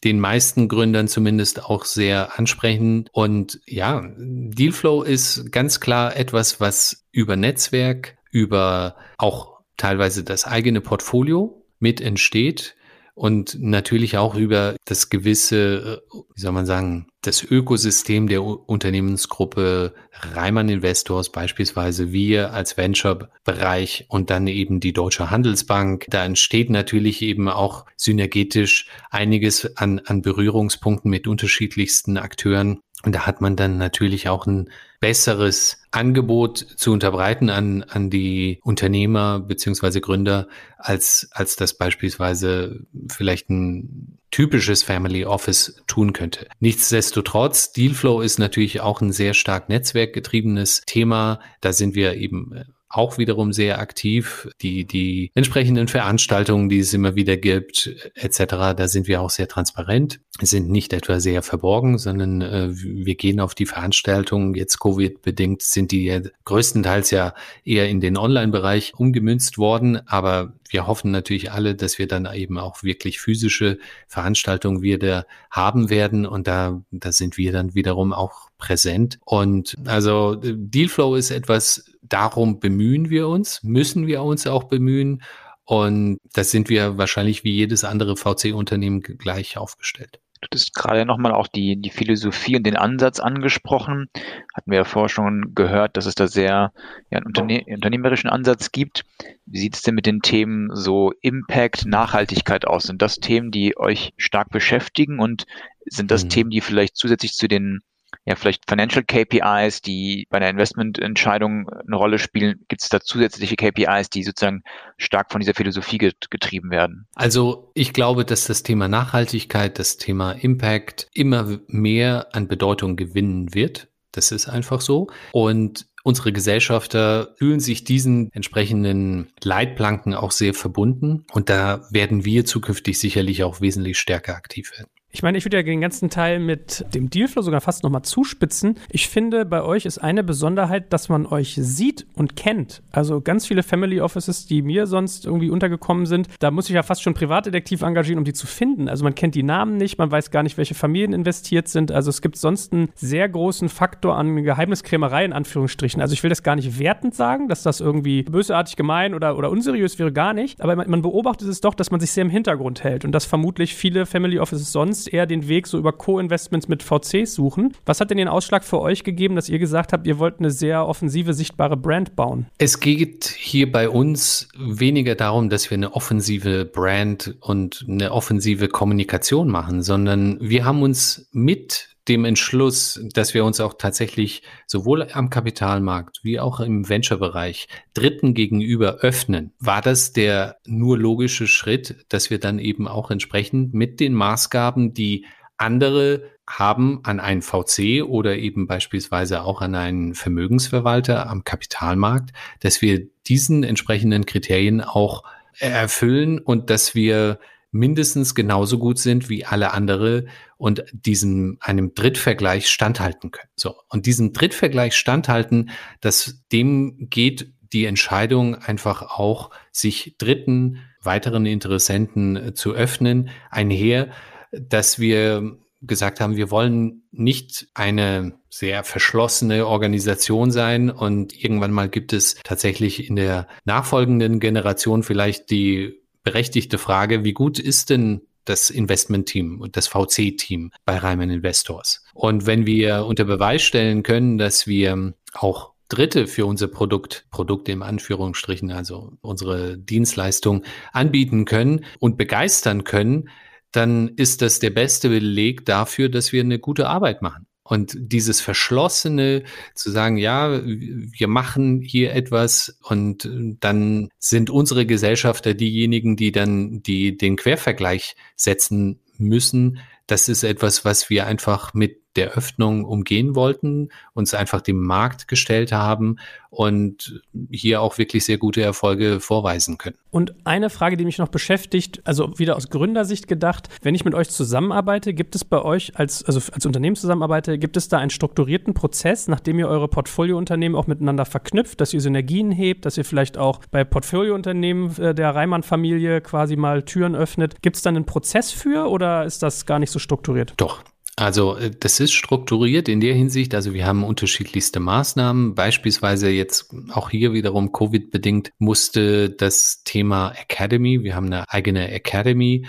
den 0.05 0.21
meisten 0.21 0.69
Gründern 0.69 1.09
zumindest 1.09 1.65
auch 1.65 1.85
sehr 1.85 2.39
ansprechen. 2.39 3.09
Und 3.13 3.61
ja, 3.67 4.09
Dealflow 4.17 5.03
ist 5.03 5.51
ganz 5.53 5.81
klar 5.81 6.17
etwas, 6.17 6.61
was 6.61 7.07
über 7.13 7.37
Netzwerk, 7.37 8.19
über 8.31 8.97
auch 9.19 9.61
teilweise 9.77 10.25
das 10.25 10.47
eigene 10.47 10.81
Portfolio 10.81 11.65
mit 11.79 12.01
entsteht 12.01 12.76
und 13.17 13.57
natürlich 13.63 14.19
auch 14.19 14.35
über 14.35 14.77
das 14.85 15.09
gewisse, 15.09 16.03
wie 16.35 16.41
soll 16.41 16.53
man 16.53 16.67
sagen, 16.67 17.07
das 17.23 17.43
Ökosystem 17.43 18.29
der 18.29 18.43
Unternehmensgruppe 18.43 19.95
Reimann 20.13 20.69
Investors, 20.69 21.31
beispielsweise 21.31 22.13
wir 22.13 22.53
als 22.53 22.77
Venture-Bereich 22.77 24.05
und 24.09 24.29
dann 24.29 24.47
eben 24.47 24.81
die 24.81 24.93
Deutsche 24.93 25.31
Handelsbank. 25.31 26.05
Da 26.09 26.27
entsteht 26.27 26.69
natürlich 26.69 27.23
eben 27.23 27.49
auch 27.49 27.87
synergetisch 27.97 28.89
einiges 29.11 29.77
an, 29.79 30.01
an 30.05 30.21
Berührungspunkten 30.21 31.11
mit 31.11 31.27
unterschiedlichsten 31.27 32.19
Akteuren. 32.19 32.81
Und 33.07 33.13
da 33.13 33.25
hat 33.25 33.41
man 33.41 33.55
dann 33.55 33.79
natürlich 33.79 34.29
auch 34.29 34.47
ein 34.47 34.69
besseres 34.99 35.81
Angebot 35.93 36.59
zu 36.59 36.93
unterbreiten 36.93 37.51
an, 37.51 37.85
an 37.85 38.11
die 38.11 38.59
Unternehmer 38.65 39.39
beziehungsweise 39.39 40.01
Gründer, 40.01 40.49
als, 40.77 41.29
als 41.31 41.55
das 41.55 41.79
beispielsweise 41.79 42.85
vielleicht 43.09 43.49
ein 43.49 44.19
typisches 44.33 44.83
Family 44.83 45.25
Office 45.25 45.81
tun 45.87 46.15
könnte. 46.15 46.49
Nichtsdestotrotz, 46.59 47.73
Dealflow 47.73 48.23
ist 48.23 48.41
natürlich 48.41 48.81
auch 48.81 49.01
ein 49.01 49.13
sehr 49.13 49.35
stark 49.35 49.69
netzwerkgetriebenes 49.69 50.83
Thema. 50.85 51.39
Da 51.61 51.73
sind 51.73 51.95
wir 51.95 52.15
eben 52.15 52.65
auch 52.89 53.19
wiederum 53.19 53.53
sehr 53.53 53.79
aktiv. 53.79 54.49
Die, 54.63 54.85
die 54.85 55.31
entsprechenden 55.35 55.89
Veranstaltungen, 55.89 56.69
die 56.69 56.79
es 56.79 56.95
immer 56.95 57.15
wieder 57.15 57.37
gibt, 57.37 57.91
etc., 58.15 58.45
da 58.77 58.89
sind 58.89 59.09
wir 59.09 59.21
auch 59.21 59.31
sehr 59.31 59.49
transparent, 59.49 60.21
sind 60.41 60.71
nicht 60.71 60.93
etwa 60.93 61.21
sehr 61.21 61.43
verborgen, 61.43 61.99
sondern 61.99 62.43
äh, 62.43 62.69
wir 62.73 63.15
gehen 63.15 63.41
auf 63.41 63.55
die 63.55 63.67
Veranstaltungen. 63.67 64.55
Jetzt 64.55 64.79
Covid-bedingt 64.79 65.63
sind 65.63 65.91
die 65.93 66.05
ja 66.05 66.21
größtenteils 66.45 67.11
ja 67.11 67.35
eher 67.65 67.89
in 67.89 68.01
den 68.01 68.17
Online-Bereich 68.17 68.95
umgemünzt 68.97 69.59
worden, 69.59 70.01
aber 70.07 70.55
wir 70.69 70.87
hoffen 70.87 71.11
natürlich 71.11 71.53
alle, 71.53 71.75
dass 71.75 71.99
wir 71.99 72.07
dann 72.07 72.27
eben 72.33 72.59
auch 72.59 72.83
wirklich 72.83 73.21
physische 73.21 73.79
Veranstaltungen 74.09 74.83
wieder 74.83 75.27
haben 75.51 75.91
werden 75.91 76.27
und 76.27 76.47
da, 76.47 76.83
da 76.91 77.13
sind 77.13 77.37
wir 77.37 77.53
dann 77.53 77.75
wiederum 77.75 78.13
auch 78.13 78.46
präsent. 78.59 79.19
Und 79.25 79.77
also 79.87 80.37
Dealflow 80.37 81.15
ist 81.15 81.31
etwas, 81.31 81.85
darum 82.03 82.61
bemühen 82.61 83.11
wir 83.11 83.29
uns, 83.29 83.63
müssen 83.63 84.07
wir 84.07 84.23
uns 84.23 84.47
auch 84.47 84.65
bemühen. 84.65 85.23
Und 85.65 86.19
das 86.33 86.51
sind 86.51 86.69
wir 86.69 86.97
wahrscheinlich 86.97 87.43
wie 87.43 87.53
jedes 87.53 87.85
andere 87.85 88.17
VC-Unternehmen 88.17 89.01
gleich 89.01 89.57
aufgestellt. 89.57 90.21
Du 90.41 90.49
hast 90.59 90.75
gerade 90.75 91.07
nochmal 91.07 91.33
auch 91.33 91.49
die, 91.49 91.81
die 91.81 91.91
Philosophie 91.91 92.57
und 92.57 92.65
den 92.65 92.77
Ansatz 92.77 93.21
angesprochen. 93.21 94.09
Hatten 94.55 94.71
wir 94.71 94.79
ja 94.79 94.85
vorher 94.85 95.09
schon 95.09 95.55
gehört, 95.55 95.97
dass 95.97 96.07
es 96.07 96.15
da 96.15 96.29
sehr 96.29 96.73
ja, 97.11 97.19
einen 97.19 97.27
Unterne 97.27 97.65
unternehmerischen 97.67 98.29
Ansatz 98.29 98.71
gibt. 98.71 99.05
Wie 99.47 99.59
sieht 99.59 99.75
es 99.75 99.83
denn 99.83 99.95
mit 99.95 100.07
den 100.07 100.21
Themen 100.21 100.69
so 100.75 101.13
Impact, 101.23 101.87
Nachhaltigkeit 101.87 102.67
aus? 102.67 102.85
Sind 102.85 103.01
das 103.03 103.17
Themen, 103.17 103.51
die 103.51 103.77
euch 103.79 104.13
stark 104.19 104.51
beschäftigen 104.51 105.19
und 105.19 105.47
sind 105.87 106.11
das 106.11 106.25
mhm. 106.25 106.29
Themen, 106.29 106.51
die 106.51 106.61
vielleicht 106.61 106.97
zusätzlich 106.97 107.33
zu 107.33 107.49
den 107.49 107.81
ja, 108.27 108.35
vielleicht 108.35 108.69
Financial 108.69 109.05
KPIs, 109.05 109.83
die 109.83 110.27
bei 110.31 110.39
einer 110.39 110.51
Investmententscheidung 110.51 111.69
eine 111.69 111.97
Rolle 111.97 112.19
spielen? 112.19 112.65
Gibt 112.69 112.83
es 112.83 112.89
da 112.89 113.01
zusätzliche 113.01 113.55
KPIs, 113.55 114.11
die 114.11 114.25
sozusagen 114.25 114.65
stark 114.99 115.31
von 115.31 115.41
dieser 115.41 115.55
Philosophie 115.55 115.99
getrieben 115.99 116.71
werden? 116.71 117.07
Also 117.15 117.71
ich 117.75 117.93
glaube, 117.93 118.25
dass 118.25 118.47
das 118.47 118.65
Thema 118.65 118.89
Nachhaltigkeit, 118.89 119.79
das 119.79 119.97
Thema 119.97 120.33
Impact 120.33 121.07
immer 121.15 121.61
mehr 121.69 122.29
an 122.33 122.49
Bedeutung 122.49 122.97
gewinnen 122.97 123.55
wird. 123.55 123.89
Das 124.11 124.33
ist 124.33 124.49
einfach 124.49 124.81
so. 124.81 125.07
Und 125.31 125.87
unsere 126.03 126.33
Gesellschafter 126.33 127.35
fühlen 127.37 127.61
sich 127.61 127.85
diesen 127.85 128.33
entsprechenden 128.33 129.33
Leitplanken 129.43 130.15
auch 130.15 130.33
sehr 130.33 130.55
verbunden. 130.55 131.27
Und 131.33 131.49
da 131.49 131.87
werden 131.91 132.25
wir 132.25 132.45
zukünftig 132.45 132.99
sicherlich 132.99 133.45
auch 133.45 133.61
wesentlich 133.61 133.99
stärker 133.99 134.35
aktiv 134.35 134.73
werden. 134.77 134.91
Ich 135.13 135.23
meine, 135.23 135.39
ich 135.39 135.47
würde 135.47 135.57
ja 135.57 135.63
den 135.63 135.81
ganzen 135.81 136.11
Teil 136.11 136.41
mit 136.41 136.85
dem 136.95 137.09
Dealflow 137.09 137.41
sogar 137.41 137.63
fast 137.63 137.85
nochmal 137.85 138.03
zuspitzen. 138.03 138.75
Ich 138.91 139.09
finde, 139.09 139.47
bei 139.47 139.63
euch 139.63 139.87
ist 139.87 139.97
eine 139.97 140.23
Besonderheit, 140.23 140.93
dass 140.93 141.09
man 141.09 141.25
euch 141.25 141.55
sieht 141.59 142.07
und 142.15 142.37
kennt. 142.37 142.83
Also 142.91 143.23
ganz 143.23 143.47
viele 143.47 143.63
Family 143.63 144.03
Offices, 144.03 144.45
die 144.47 144.61
mir 144.61 144.87
sonst 144.87 145.25
irgendwie 145.25 145.49
untergekommen 145.49 146.05
sind, 146.05 146.29
da 146.41 146.51
muss 146.51 146.69
ich 146.69 146.75
ja 146.75 146.83
fast 146.83 147.03
schon 147.03 147.15
Privatdetektiv 147.15 147.81
engagieren, 147.81 148.19
um 148.19 148.25
die 148.25 148.35
zu 148.35 148.47
finden. 148.47 148.91
Also 148.91 149.05
man 149.05 149.15
kennt 149.15 149.35
die 149.35 149.43
Namen 149.43 149.79
nicht, 149.79 149.97
man 149.97 150.11
weiß 150.11 150.31
gar 150.31 150.43
nicht, 150.43 150.59
welche 150.59 150.75
Familien 150.75 151.15
investiert 151.15 151.69
sind. 151.69 151.93
Also 151.93 152.11
es 152.11 152.21
gibt 152.21 152.37
sonst 152.37 152.75
einen 152.75 152.91
sehr 152.95 153.27
großen 153.27 153.71
Faktor 153.71 154.19
an 154.19 154.43
Geheimniskrämerei 154.43 155.25
in 155.25 155.33
Anführungsstrichen. 155.33 156.03
Also 156.03 156.13
ich 156.13 156.23
will 156.25 156.31
das 156.31 156.43
gar 156.43 156.57
nicht 156.57 156.79
wertend 156.79 157.15
sagen, 157.15 157.49
dass 157.49 157.63
das 157.63 157.81
irgendwie 157.81 158.25
bösartig 158.25 158.77
gemein 158.77 159.15
oder, 159.15 159.39
oder 159.39 159.51
unseriös 159.51 159.99
wäre, 159.99 160.13
gar 160.13 160.35
nicht. 160.35 160.61
Aber 160.61 160.77
man, 160.77 160.91
man 160.91 161.01
beobachtet 161.01 161.49
es 161.49 161.63
doch, 161.63 161.73
dass 161.73 161.91
man 161.91 162.01
sich 162.01 162.11
sehr 162.11 162.23
im 162.23 162.31
Hintergrund 162.31 162.85
hält 162.85 163.07
und 163.07 163.13
dass 163.13 163.25
vermutlich 163.25 163.75
viele 163.75 164.05
Family 164.05 164.39
Offices 164.39 164.73
sonst 164.73 164.96
eher 165.07 165.27
den 165.27 165.49
Weg 165.49 165.67
so 165.67 165.79
über 165.79 165.93
Co-Investments 165.93 166.69
mit 166.69 166.83
VCs 166.83 167.35
suchen. 167.35 167.75
Was 167.85 168.01
hat 168.01 168.11
denn 168.11 168.19
den 168.19 168.29
Ausschlag 168.29 168.65
für 168.65 168.81
euch 168.81 169.05
gegeben, 169.05 169.37
dass 169.37 169.49
ihr 169.49 169.59
gesagt 169.59 169.93
habt, 169.93 170.07
ihr 170.07 170.19
wollt 170.19 170.39
eine 170.39 170.51
sehr 170.51 170.87
offensive, 170.87 171.35
sichtbare 171.35 171.77
Brand 171.77 172.17
bauen? 172.17 172.47
Es 172.59 172.81
geht 172.81 173.27
hier 173.27 173.71
bei 173.71 173.89
uns 173.89 174.49
weniger 174.59 175.15
darum, 175.15 175.51
dass 175.51 175.71
wir 175.71 175.77
eine 175.77 175.95
offensive 175.95 176.65
Brand 176.65 177.37
und 177.41 177.85
eine 177.89 178.13
offensive 178.13 178.69
Kommunikation 178.69 179.49
machen, 179.49 179.83
sondern 179.83 180.39
wir 180.41 180.65
haben 180.65 180.83
uns 180.83 181.29
mit 181.33 181.96
dem 182.09 182.25
Entschluss, 182.25 183.01
dass 183.13 183.35
wir 183.35 183.45
uns 183.45 183.61
auch 183.61 183.75
tatsächlich 183.75 184.43
sowohl 184.67 185.09
am 185.13 185.31
Kapitalmarkt 185.31 186.21
wie 186.23 186.39
auch 186.41 186.61
im 186.61 186.89
Venture-Bereich 186.89 187.69
Dritten 187.95 188.35
gegenüber 188.35 188.97
öffnen, 188.97 189.53
war 189.59 189.83
das 189.83 190.13
der 190.13 190.59
nur 190.67 190.99
logische 190.99 191.47
Schritt, 191.47 192.05
dass 192.09 192.31
wir 192.31 192.39
dann 192.39 192.59
eben 192.59 192.87
auch 192.89 193.11
entsprechend 193.11 193.75
mit 193.75 194.01
den 194.01 194.15
Maßgaben, 194.15 194.95
die 194.95 195.27
andere 195.57 196.23
haben 196.49 197.01
an 197.03 197.19
einen 197.19 197.43
VC 197.43 198.05
oder 198.07 198.37
eben 198.37 198.67
beispielsweise 198.67 199.43
auch 199.43 199.61
an 199.61 199.75
einen 199.75 200.15
Vermögensverwalter 200.15 201.29
am 201.29 201.43
Kapitalmarkt, 201.43 202.31
dass 202.61 202.83
wir 202.83 203.09
diesen 203.27 203.65
entsprechenden 203.65 204.27
Kriterien 204.27 204.81
auch 204.81 205.25
erfüllen 205.59 206.39
und 206.39 206.71
dass 206.71 206.95
wir 206.95 207.41
mindestens 207.73 208.35
genauso 208.35 208.79
gut 208.79 208.99
sind 208.99 209.29
wie 209.29 209.45
alle 209.45 209.73
andere 209.73 210.27
und 210.57 210.85
diesem 210.93 211.59
einem 211.61 211.95
Drittvergleich 211.95 212.69
standhalten 212.69 213.31
können. 213.31 213.51
So 213.57 213.75
und 213.89 214.07
diesem 214.07 214.33
Drittvergleich 214.33 214.95
standhalten, 214.95 215.71
dass 216.01 216.43
dem 216.53 217.09
geht 217.11 217.53
die 217.73 217.85
Entscheidung 217.85 218.55
einfach 218.55 219.03
auch, 219.03 219.51
sich 219.73 220.17
dritten 220.19 220.79
weiteren 221.03 221.47
Interessenten 221.47 222.37
äh, 222.37 222.55
zu 222.55 222.73
öffnen, 222.73 223.31
einher, 223.51 224.11
dass 224.53 224.99
wir 224.99 225.59
gesagt 225.83 226.21
haben, 226.21 226.37
wir 226.37 226.51
wollen 226.51 227.03
nicht 227.13 227.69
eine 227.75 228.39
sehr 228.49 228.83
verschlossene 228.83 229.67
Organisation 229.67 230.51
sein 230.51 230.91
und 230.91 231.33
irgendwann 231.43 231.71
mal 231.71 231.89
gibt 231.89 232.13
es 232.13 232.37
tatsächlich 232.45 233.09
in 233.09 233.17
der 233.17 233.47
nachfolgenden 233.65 234.41
Generation 234.41 235.03
vielleicht 235.03 235.51
die 235.51 236.01
berechtigte 236.25 236.79
Frage, 236.79 237.25
wie 237.25 237.35
gut 237.35 237.59
ist 237.59 237.91
denn 237.91 238.23
das 238.49 238.71
Investment-Team 238.71 239.61
und 239.61 239.77
das 239.77 239.89
VC-Team 239.89 240.73
bei 240.85 240.97
Reimann 240.97 241.31
Investors? 241.31 242.03
Und 242.15 242.47
wenn 242.47 242.67
wir 242.67 243.05
unter 243.07 243.25
Beweis 243.25 243.63
stellen 243.63 244.03
können, 244.03 244.39
dass 244.39 244.67
wir 244.67 245.15
auch 245.35 245.73
Dritte 245.89 246.27
für 246.27 246.47
unser 246.47 246.67
Produkt, 246.67 247.27
Produkte 247.31 247.71
im 247.71 247.83
Anführungsstrichen, 247.83 248.73
also 248.73 249.13
unsere 249.21 249.79
Dienstleistung 249.79 250.65
anbieten 250.93 251.45
können 251.45 251.85
und 252.01 252.17
begeistern 252.17 252.83
können, 252.83 253.29
dann 253.71 254.09
ist 254.09 254.43
das 254.43 254.59
der 254.59 254.71
beste 254.71 255.09
Beleg 255.09 255.65
dafür, 255.65 256.09
dass 256.09 256.33
wir 256.33 256.43
eine 256.43 256.59
gute 256.59 256.89
Arbeit 256.89 257.23
machen. 257.23 257.47
Und 257.69 257.97
dieses 257.99 258.41
Verschlossene 258.41 259.43
zu 259.75 259.91
sagen, 259.91 260.17
ja, 260.17 260.61
wir 260.65 261.27
machen 261.27 261.81
hier 261.83 262.15
etwas 262.15 262.79
und 262.83 263.29
dann 263.61 264.09
sind 264.19 264.51
unsere 264.51 264.87
Gesellschafter 264.87 265.53
diejenigen, 265.53 266.17
die 266.17 266.31
dann 266.31 266.83
die, 266.83 267.17
den 267.17 267.37
Quervergleich 267.37 268.15
setzen 268.37 269.01
müssen. 269.19 269.81
Das 270.07 270.29
ist 270.29 270.45
etwas, 270.45 270.85
was 270.85 271.11
wir 271.11 271.27
einfach 271.27 271.75
mit 271.75 272.06
der 272.17 272.33
Öffnung 272.33 272.85
umgehen 272.85 273.35
wollten, 273.35 273.91
uns 274.15 274.35
einfach 274.35 274.61
dem 274.61 274.83
Markt 274.83 275.29
gestellt 275.29 275.73
haben 275.73 276.17
und 276.57 277.23
hier 277.51 277.83
auch 277.83 277.99
wirklich 277.99 278.25
sehr 278.25 278.39
gute 278.39 278.63
Erfolge 278.63 279.21
vorweisen 279.21 279.77
können. 279.77 279.97
Und 280.11 280.35
eine 280.45 280.71
Frage, 280.71 280.97
die 280.97 281.05
mich 281.05 281.19
noch 281.19 281.29
beschäftigt, 281.29 282.01
also 282.05 282.39
wieder 282.39 282.57
aus 282.57 282.71
Gründersicht 282.71 283.29
gedacht, 283.29 283.69
wenn 283.83 283.95
ich 283.95 284.07
mit 284.07 284.15
euch 284.15 284.31
zusammenarbeite, 284.31 285.13
gibt 285.13 285.35
es 285.35 285.45
bei 285.45 285.61
euch 285.61 285.99
als, 285.99 286.25
also 286.25 286.41
als 286.53 286.65
Unternehmen 286.65 286.97
zusammenarbeite, 286.97 287.59
gibt 287.59 287.77
es 287.77 287.89
da 287.89 287.99
einen 287.99 288.09
strukturierten 288.09 288.73
Prozess, 288.73 289.29
nachdem 289.29 289.59
ihr 289.59 289.69
eure 289.69 289.89
Portfoliounternehmen 289.89 290.79
auch 290.79 290.87
miteinander 290.87 291.27
verknüpft, 291.27 291.81
dass 291.83 291.93
ihr 291.93 292.01
Synergien 292.01 292.51
hebt, 292.51 292.87
dass 292.87 292.97
ihr 292.97 293.05
vielleicht 293.05 293.37
auch 293.37 293.61
bei 293.71 293.85
Portfoliounternehmen 293.85 294.97
äh, 294.99 295.15
der 295.15 295.35
Reimann-Familie 295.35 296.23
quasi 296.23 296.57
mal 296.57 296.85
Türen 296.85 297.15
öffnet? 297.15 297.61
Gibt 297.61 297.77
es 297.77 297.83
dann 297.83 297.97
einen 297.97 298.07
Prozess 298.07 298.51
für 298.51 298.89
oder 298.89 299.27
ist 299.27 299.43
das 299.43 299.67
gar 299.67 299.79
nicht 299.79 299.91
so 299.91 299.99
strukturiert? 299.99 300.55
Doch, 300.57 300.83
also 301.17 301.57
äh, 301.57 301.71
das 301.71 301.99
ist 301.99 302.13
strukturiert 302.13 302.89
in 302.89 303.01
der 303.01 303.15
Hinsicht, 303.15 303.55
also 303.55 303.73
wir 303.73 303.87
haben 303.87 304.05
unterschiedlichste 304.05 304.81
Maßnahmen. 304.81 305.55
Beispielsweise 305.55 306.29
jetzt 306.29 306.75
auch 306.93 307.11
hier 307.11 307.33
wiederum 307.33 307.73
Covid-bedingt 307.73 308.53
musste 308.59 309.31
das 309.31 309.83
Thema 309.85 310.33
Academy, 310.33 311.03
wir 311.03 311.17
haben 311.17 311.27
eine 311.27 311.51
eigene 311.51 311.91
Academy 311.91 312.67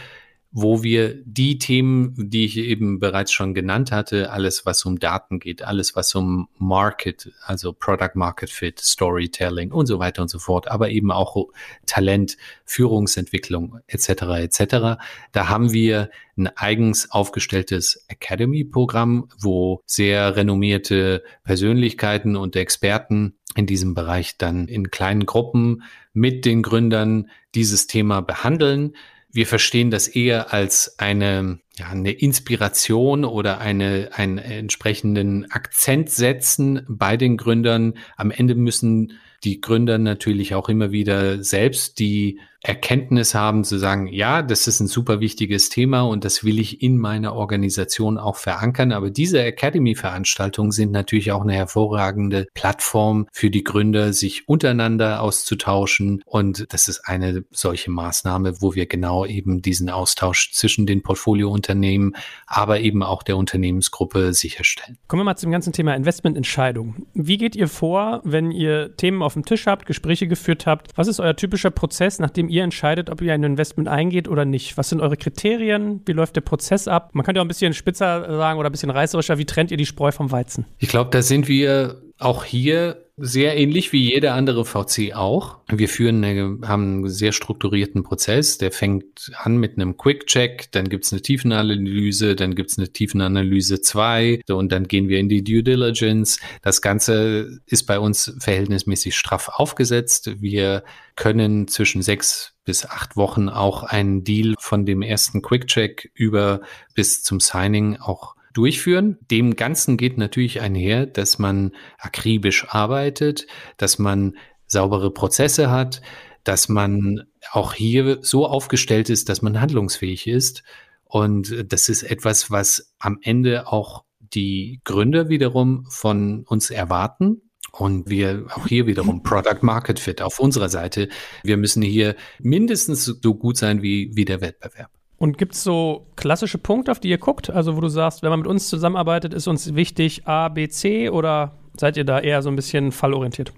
wo 0.59 0.81
wir 0.81 1.13
die 1.23 1.59
Themen, 1.59 2.15
die 2.17 2.45
ich 2.45 2.57
eben 2.57 2.97
bereits 2.97 3.31
schon 3.31 3.53
genannt 3.53 3.91
hatte, 3.91 4.31
alles 4.31 4.65
was 4.65 4.85
um 4.85 4.97
Daten 4.97 5.37
geht, 5.37 5.61
alles 5.61 5.95
was 5.95 6.15
um 6.15 6.49
Market, 6.57 7.31
also 7.45 7.73
Product 7.73 8.15
Market 8.15 8.49
Fit, 8.49 8.79
Storytelling 8.79 9.71
und 9.71 9.85
so 9.85 9.99
weiter 9.99 10.23
und 10.23 10.29
so 10.29 10.39
fort, 10.39 10.67
aber 10.67 10.89
eben 10.89 11.11
auch 11.11 11.49
Talent, 11.85 12.37
Führungsentwicklung 12.65 13.81
etc. 13.85 14.09
etc. 14.39 14.99
Da 15.31 15.47
haben 15.47 15.73
wir 15.73 16.09
ein 16.35 16.47
eigens 16.47 17.11
aufgestelltes 17.11 18.03
Academy-Programm, 18.07 19.29
wo 19.39 19.83
sehr 19.85 20.35
renommierte 20.37 21.23
Persönlichkeiten 21.43 22.35
und 22.35 22.55
Experten 22.55 23.35
in 23.53 23.67
diesem 23.67 23.93
Bereich 23.93 24.39
dann 24.39 24.67
in 24.67 24.89
kleinen 24.89 25.27
Gruppen 25.27 25.83
mit 26.13 26.45
den 26.45 26.63
Gründern 26.63 27.29
dieses 27.53 27.85
Thema 27.85 28.21
behandeln 28.21 28.95
wir 29.37 29.45
verstehen 29.45 29.91
das 29.91 30.07
eher 30.07 30.51
als 30.51 30.97
eine, 30.97 31.59
ja, 31.77 31.89
eine 31.89 32.11
Inspiration 32.11 33.23
oder 33.23 33.59
eine, 33.59 34.09
einen 34.13 34.39
entsprechenden 34.39 35.51
Akzent 35.51 36.09
setzen 36.09 36.83
bei 36.89 37.17
den 37.17 37.37
Gründern. 37.37 37.93
Am 38.15 38.31
Ende 38.31 38.55
müssen 38.55 39.13
die 39.43 39.61
Gründer 39.61 39.99
natürlich 39.99 40.55
auch 40.55 40.69
immer 40.69 40.91
wieder 40.91 41.43
selbst 41.43 41.99
die 41.99 42.39
Erkenntnis 42.61 43.35
haben 43.35 43.63
zu 43.63 43.77
sagen, 43.77 44.07
ja, 44.07 44.41
das 44.41 44.67
ist 44.67 44.79
ein 44.79 44.87
super 44.87 45.19
wichtiges 45.19 45.69
Thema 45.69 46.01
und 46.01 46.25
das 46.25 46.43
will 46.43 46.59
ich 46.59 46.81
in 46.81 46.97
meiner 46.97 47.33
Organisation 47.35 48.17
auch 48.17 48.35
verankern. 48.35 48.91
Aber 48.91 49.09
diese 49.09 49.41
Academy-Veranstaltungen 49.41 50.71
sind 50.71 50.91
natürlich 50.91 51.31
auch 51.31 51.41
eine 51.41 51.53
hervorragende 51.53 52.47
Plattform 52.53 53.27
für 53.31 53.49
die 53.49 53.63
Gründer, 53.63 54.11
sich 54.11 54.47
untereinander 54.47 55.21
auszutauschen. 55.21 56.23
Und 56.25 56.65
das 56.73 56.87
ist 56.87 57.01
eine 57.05 57.43
solche 57.51 57.91
Maßnahme, 57.91 58.61
wo 58.61 58.73
wir 58.73 58.87
genau 58.87 59.25
eben 59.25 59.61
diesen 59.61 59.89
Austausch 59.89 60.51
zwischen 60.51 60.85
den 60.85 61.03
Portfoliounternehmen, 61.03 62.15
aber 62.47 62.79
eben 62.79 63.03
auch 63.03 63.23
der 63.23 63.37
Unternehmensgruppe 63.37 64.33
sicherstellen. 64.33 64.97
Kommen 65.07 65.21
wir 65.21 65.25
mal 65.25 65.37
zum 65.37 65.51
ganzen 65.51 65.73
Thema 65.73 65.95
Investmententscheidung. 65.95 67.07
Wie 67.13 67.37
geht 67.37 67.55
ihr 67.55 67.67
vor, 67.67 68.21
wenn 68.23 68.51
ihr 68.51 68.95
Themen 68.97 69.21
auf 69.21 69.33
dem 69.33 69.45
Tisch 69.45 69.67
habt, 69.67 69.85
Gespräche 69.85 70.27
geführt 70.27 70.65
habt? 70.65 70.91
Was 70.95 71.07
ist 71.07 71.19
euer 71.19 71.35
typischer 71.35 71.71
Prozess, 71.71 72.19
nachdem 72.19 72.46
ihr 72.49 72.63
entscheidet, 72.63 73.09
ob 73.09 73.21
ihr 73.21 73.33
ein 73.33 73.43
Investment 73.43 73.87
eingeht 73.87 74.27
oder 74.27 74.45
nicht? 74.45 74.77
Was 74.77 74.89
sind 74.89 75.01
eure 75.01 75.17
Kriterien? 75.17 76.01
Wie 76.05 76.13
läuft 76.13 76.35
der 76.35 76.41
Prozess 76.41 76.87
ab? 76.87 77.11
Man 77.13 77.25
könnte 77.25 77.41
auch 77.41 77.45
ein 77.45 77.49
bisschen 77.49 77.73
spitzer 77.73 78.37
sagen 78.37 78.59
oder 78.59 78.69
ein 78.69 78.71
bisschen 78.71 78.89
reißerischer. 78.89 79.37
Wie 79.37 79.45
trennt 79.45 79.71
ihr 79.71 79.77
die 79.77 79.85
Spreu 79.85 80.11
vom 80.11 80.31
Weizen? 80.31 80.65
Ich 80.79 80.89
glaube, 80.89 81.09
da 81.11 81.21
sind 81.21 81.47
wir 81.47 82.01
auch 82.19 82.43
hier 82.43 83.03
sehr 83.19 83.57
ähnlich 83.57 83.93
wie 83.93 84.11
jeder 84.11 84.35
andere 84.35 84.63
VC 84.63 85.15
auch. 85.15 85.57
Wir 85.69 85.89
führen 85.89 86.23
eine, 86.23 86.59
haben 86.67 86.83
einen 86.83 87.09
sehr 87.09 87.31
strukturierten 87.31 88.03
Prozess. 88.03 88.59
Der 88.59 88.71
fängt 88.71 89.31
an 89.37 89.57
mit 89.57 89.73
einem 89.75 89.97
Quick-Check, 89.97 90.71
dann 90.71 90.87
gibt's 90.87 91.11
eine 91.11 91.23
Tiefenanalyse, 91.23 92.35
dann 92.35 92.53
gibt's 92.53 92.77
eine 92.77 92.89
Tiefenanalyse 92.89 93.81
2 93.81 94.41
und 94.49 94.71
dann 94.71 94.87
gehen 94.87 95.09
wir 95.09 95.19
in 95.19 95.29
die 95.29 95.43
Due 95.43 95.63
Diligence. 95.63 96.39
Das 96.61 96.81
Ganze 96.83 97.59
ist 97.65 97.83
bei 97.87 97.99
uns 97.99 98.35
verhältnismäßig 98.39 99.15
straff 99.15 99.49
aufgesetzt. 99.49 100.39
Wir 100.39 100.83
können 101.15 101.67
zwischen 101.67 102.03
sechs 102.03 102.53
bis 102.65 102.85
acht 102.85 103.17
Wochen 103.17 103.49
auch 103.49 103.81
einen 103.81 104.23
Deal 104.23 104.53
von 104.59 104.85
dem 104.85 105.01
ersten 105.01 105.41
Quick-Check 105.41 106.11
über 106.13 106.61
bis 106.93 107.23
zum 107.23 107.39
Signing 107.39 107.97
auch 107.97 108.36
durchführen. 108.57 109.17
Dem 109.29 109.55
Ganzen 109.55 109.97
geht 109.97 110.17
natürlich 110.17 110.61
einher, 110.61 111.05
dass 111.05 111.37
man 111.37 111.73
akribisch 111.99 112.67
arbeitet, 112.69 113.45
dass 113.77 113.99
man 113.99 114.35
saubere 114.65 115.11
Prozesse 115.11 115.69
hat, 115.69 116.01
dass 116.43 116.67
man 116.67 117.23
auch 117.51 117.73
hier 117.73 118.17
so 118.21 118.47
aufgestellt 118.47 119.09
ist, 119.09 119.29
dass 119.29 119.41
man 119.41 119.61
handlungsfähig 119.61 120.27
ist. 120.27 120.63
Und 121.03 121.71
das 121.71 121.87
ist 121.87 122.03
etwas, 122.03 122.49
was 122.49 122.93
am 122.99 123.19
Ende 123.21 123.67
auch 123.67 124.03
die 124.19 124.81
Gründer 124.83 125.29
wiederum 125.29 125.85
von 125.89 126.43
uns 126.43 126.69
erwarten. 126.71 127.41
Und 127.71 128.09
wir 128.09 128.47
auch 128.55 128.65
hier 128.65 128.87
wiederum 128.87 129.21
Product 129.21 129.61
Market 129.61 129.99
Fit 129.99 130.21
auf 130.21 130.39
unserer 130.39 130.69
Seite. 130.69 131.09
Wir 131.43 131.57
müssen 131.57 131.83
hier 131.83 132.15
mindestens 132.39 133.05
so 133.05 133.35
gut 133.35 133.57
sein 133.57 133.83
wie, 133.83 134.09
wie 134.15 134.25
der 134.25 134.41
Wettbewerb. 134.41 134.96
Und 135.17 135.37
gibt 135.37 135.53
es 135.53 135.63
so 135.63 136.05
klassische 136.15 136.57
Punkte, 136.57 136.91
auf 136.91 136.99
die 136.99 137.09
ihr 137.09 137.17
guckt? 137.17 137.49
Also, 137.49 137.75
wo 137.75 137.81
du 137.81 137.89
sagst, 137.89 138.21
wenn 138.21 138.29
man 138.29 138.39
mit 138.39 138.47
uns 138.47 138.69
zusammenarbeitet, 138.69 139.33
ist 139.33 139.47
uns 139.47 139.73
wichtig 139.73 140.27
A, 140.27 140.49
B, 140.49 140.67
C 140.69 141.09
oder 141.09 141.53
seid 141.75 141.97
ihr 141.97 142.05
da 142.05 142.19
eher 142.19 142.41
so 142.41 142.49
ein 142.49 142.55
bisschen 142.55 142.91
fallorientiert? 142.91 143.51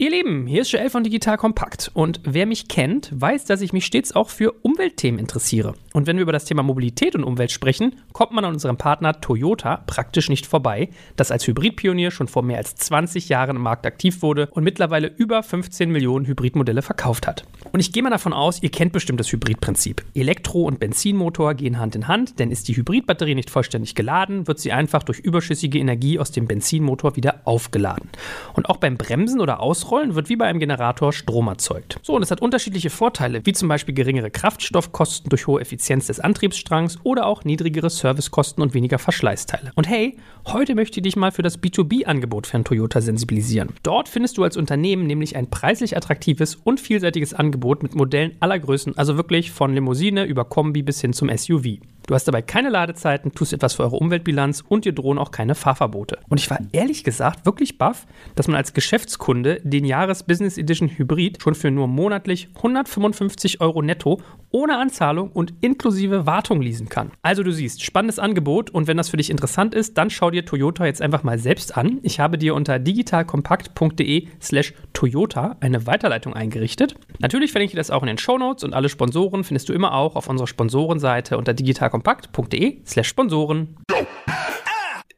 Ihr 0.00 0.08
Lieben, 0.08 0.46
hier 0.46 0.62
ist 0.62 0.72
Joel 0.72 0.88
von 0.88 1.04
Digital 1.04 1.36
Kompakt 1.36 1.90
und 1.92 2.20
wer 2.24 2.46
mich 2.46 2.68
kennt, 2.68 3.10
weiß, 3.12 3.44
dass 3.44 3.60
ich 3.60 3.74
mich 3.74 3.84
stets 3.84 4.16
auch 4.16 4.30
für 4.30 4.52
Umweltthemen 4.62 5.20
interessiere. 5.20 5.74
Und 5.92 6.06
wenn 6.06 6.16
wir 6.16 6.22
über 6.22 6.32
das 6.32 6.46
Thema 6.46 6.62
Mobilität 6.62 7.14
und 7.14 7.22
Umwelt 7.22 7.50
sprechen, 7.50 7.96
kommt 8.14 8.32
man 8.32 8.46
an 8.46 8.54
unserem 8.54 8.78
Partner 8.78 9.20
Toyota 9.20 9.82
praktisch 9.86 10.30
nicht 10.30 10.46
vorbei, 10.46 10.88
das 11.16 11.30
als 11.30 11.46
Hybridpionier 11.46 12.12
schon 12.12 12.28
vor 12.28 12.42
mehr 12.42 12.56
als 12.56 12.76
20 12.76 13.28
Jahren 13.28 13.56
im 13.56 13.62
Markt 13.62 13.84
aktiv 13.84 14.22
wurde 14.22 14.48
und 14.52 14.64
mittlerweile 14.64 15.06
über 15.06 15.42
15 15.42 15.90
Millionen 15.90 16.24
Hybridmodelle 16.24 16.80
verkauft 16.80 17.26
hat. 17.26 17.44
Und 17.70 17.80
ich 17.80 17.92
gehe 17.92 18.02
mal 18.02 18.08
davon 18.08 18.32
aus, 18.32 18.62
ihr 18.62 18.70
kennt 18.70 18.94
bestimmt 18.94 19.20
das 19.20 19.30
Hybridprinzip. 19.30 20.02
Elektro- 20.14 20.64
und 20.64 20.80
Benzinmotor 20.80 21.52
gehen 21.52 21.78
Hand 21.78 21.94
in 21.94 22.08
Hand, 22.08 22.38
denn 22.38 22.50
ist 22.50 22.68
die 22.68 22.76
Hybridbatterie 22.76 23.34
nicht 23.34 23.50
vollständig 23.50 23.94
geladen, 23.94 24.46
wird 24.46 24.60
sie 24.60 24.72
einfach 24.72 25.02
durch 25.02 25.18
überschüssige 25.18 25.78
Energie 25.78 26.18
aus 26.18 26.30
dem 26.30 26.46
Benzinmotor 26.46 27.16
wieder 27.16 27.42
aufgeladen. 27.44 28.08
Und 28.54 28.70
auch 28.70 28.78
beim 28.78 28.96
Bremsen 28.96 29.42
oder 29.42 29.60
Ausrollen 29.60 29.89
Ausrollen 29.90 30.14
wird 30.14 30.28
wie 30.28 30.36
bei 30.36 30.46
einem 30.46 30.60
Generator 30.60 31.12
Strom 31.12 31.48
erzeugt. 31.48 31.98
So, 32.04 32.14
und 32.14 32.22
es 32.22 32.30
hat 32.30 32.40
unterschiedliche 32.40 32.90
Vorteile, 32.90 33.44
wie 33.44 33.52
zum 33.52 33.68
Beispiel 33.68 33.92
geringere 33.92 34.30
Kraftstoffkosten 34.30 35.28
durch 35.30 35.48
hohe 35.48 35.60
Effizienz 35.60 36.06
des 36.06 36.20
Antriebsstrangs 36.20 36.98
oder 37.02 37.26
auch 37.26 37.42
niedrigere 37.42 37.90
Servicekosten 37.90 38.62
und 38.62 38.72
weniger 38.72 39.00
Verschleißteile. 39.00 39.72
Und 39.74 39.88
hey, 39.88 40.16
heute 40.46 40.76
möchte 40.76 41.00
ich 41.00 41.02
dich 41.02 41.16
mal 41.16 41.32
für 41.32 41.42
das 41.42 41.60
B2B-Angebot 41.60 42.46
von 42.46 42.62
Toyota 42.62 43.00
sensibilisieren. 43.00 43.70
Dort 43.82 44.08
findest 44.08 44.38
du 44.38 44.44
als 44.44 44.56
Unternehmen 44.56 45.08
nämlich 45.08 45.34
ein 45.34 45.50
preislich 45.50 45.96
attraktives 45.96 46.54
und 46.54 46.78
vielseitiges 46.78 47.34
Angebot 47.34 47.82
mit 47.82 47.96
Modellen 47.96 48.36
aller 48.38 48.60
Größen, 48.60 48.96
also 48.96 49.16
wirklich 49.16 49.50
von 49.50 49.74
Limousine 49.74 50.24
über 50.24 50.44
Kombi 50.44 50.82
bis 50.82 51.00
hin 51.00 51.12
zum 51.12 51.36
SUV. 51.36 51.80
Du 52.10 52.14
hast 52.16 52.26
dabei 52.26 52.42
keine 52.42 52.70
Ladezeiten, 52.70 53.30
tust 53.34 53.52
etwas 53.52 53.74
für 53.74 53.84
eure 53.84 53.94
Umweltbilanz 53.94 54.64
und 54.68 54.84
dir 54.84 54.92
drohen 54.92 55.16
auch 55.16 55.30
keine 55.30 55.54
Fahrverbote. 55.54 56.18
Und 56.28 56.40
ich 56.40 56.50
war 56.50 56.58
ehrlich 56.72 57.04
gesagt 57.04 57.46
wirklich 57.46 57.78
baff, 57.78 58.04
dass 58.34 58.48
man 58.48 58.56
als 58.56 58.74
Geschäftskunde 58.74 59.60
den 59.62 59.84
Jahres 59.84 60.24
Business 60.24 60.58
Edition 60.58 60.88
Hybrid 60.88 61.40
schon 61.40 61.54
für 61.54 61.70
nur 61.70 61.86
monatlich 61.86 62.48
155 62.56 63.60
Euro 63.60 63.80
netto 63.80 64.20
ohne 64.50 64.78
Anzahlung 64.78 65.30
und 65.30 65.54
inklusive 65.60 66.26
Wartung 66.26 66.60
leasen 66.60 66.88
kann. 66.88 67.12
Also 67.22 67.42
du 67.42 67.52
siehst, 67.52 67.84
spannendes 67.84 68.18
Angebot 68.18 68.70
und 68.70 68.86
wenn 68.86 68.96
das 68.96 69.08
für 69.08 69.16
dich 69.16 69.30
interessant 69.30 69.74
ist, 69.74 69.98
dann 69.98 70.10
schau 70.10 70.30
dir 70.30 70.44
Toyota 70.44 70.86
jetzt 70.86 71.02
einfach 71.02 71.22
mal 71.22 71.38
selbst 71.38 71.76
an. 71.76 71.98
Ich 72.02 72.20
habe 72.20 72.38
dir 72.38 72.54
unter 72.54 72.78
digitalkompakt.de 72.78 74.28
slash 74.40 74.74
Toyota 74.92 75.56
eine 75.60 75.86
Weiterleitung 75.86 76.34
eingerichtet. 76.34 76.94
Natürlich 77.18 77.52
verlinke 77.52 77.72
ich 77.72 77.78
das 77.78 77.90
auch 77.90 78.02
in 78.02 78.08
den 78.08 78.18
Shownotes 78.18 78.64
und 78.64 78.74
alle 78.74 78.88
Sponsoren 78.88 79.44
findest 79.44 79.68
du 79.68 79.72
immer 79.72 79.94
auch 79.94 80.16
auf 80.16 80.28
unserer 80.28 80.46
Sponsorenseite 80.46 81.38
unter 81.38 81.54
digitalkompakt.de 81.54 82.82
slash 82.86 83.08
Sponsoren. 83.08 83.76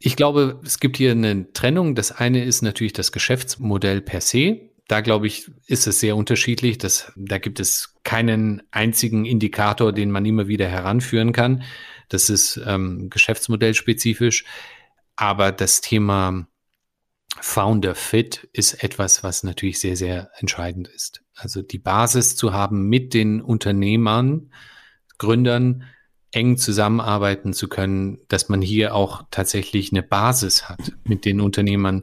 Ich 0.05 0.17
glaube, 0.17 0.59
es 0.65 0.81
gibt 0.81 0.97
hier 0.97 1.13
eine 1.13 1.53
Trennung. 1.53 1.95
Das 1.95 2.11
eine 2.11 2.45
ist 2.45 2.63
natürlich 2.63 2.93
das 2.93 3.13
Geschäftsmodell 3.13 4.01
per 4.01 4.21
se. 4.21 4.72
Da 4.93 5.01
glaube 5.01 5.27
ich, 5.27 5.51
ist 5.67 5.87
es 5.87 6.01
sehr 6.01 6.17
unterschiedlich. 6.17 6.77
Das, 6.77 7.13
da 7.17 7.39
gibt 7.39 7.61
es 7.61 7.95
keinen 8.05 8.63
einzigen 8.73 9.25
Indikator, 9.25 9.91
den 9.91 10.11
man 10.11 10.27
immer 10.27 10.49
wieder 10.49 10.69
heranführen 10.69 11.33
kann. 11.33 11.63
Das 12.11 12.29
ist 12.29 12.61
ähm, 12.67 13.09
geschäftsmodellspezifisch. 13.09 14.45
Aber 15.17 15.51
das 15.51 15.81
Thema 15.81 16.47
Founder 17.41 17.95
Fit 17.95 18.51
ist 18.53 18.85
etwas, 18.85 19.25
was 19.25 19.45
natürlich 19.45 19.81
sehr, 19.81 19.97
sehr 19.97 20.31
entscheidend 20.37 20.89
ist. 20.89 21.23
Also 21.37 21.63
die 21.63 21.79
Basis 21.79 22.37
zu 22.37 22.53
haben 22.53 22.91
mit 22.91 23.15
den 23.15 23.41
Unternehmern, 23.41 24.53
Gründern, 25.17 25.85
eng 26.33 26.59
zusammenarbeiten 26.59 27.55
zu 27.55 27.67
können, 27.71 28.19
dass 28.29 28.51
man 28.51 28.61
hier 28.61 28.95
auch 28.95 29.23
tatsächlich 29.31 29.91
eine 29.91 30.03
Basis 30.03 30.69
hat, 30.69 30.93
mit 31.05 31.25
den 31.25 31.41
Unternehmern 31.41 32.03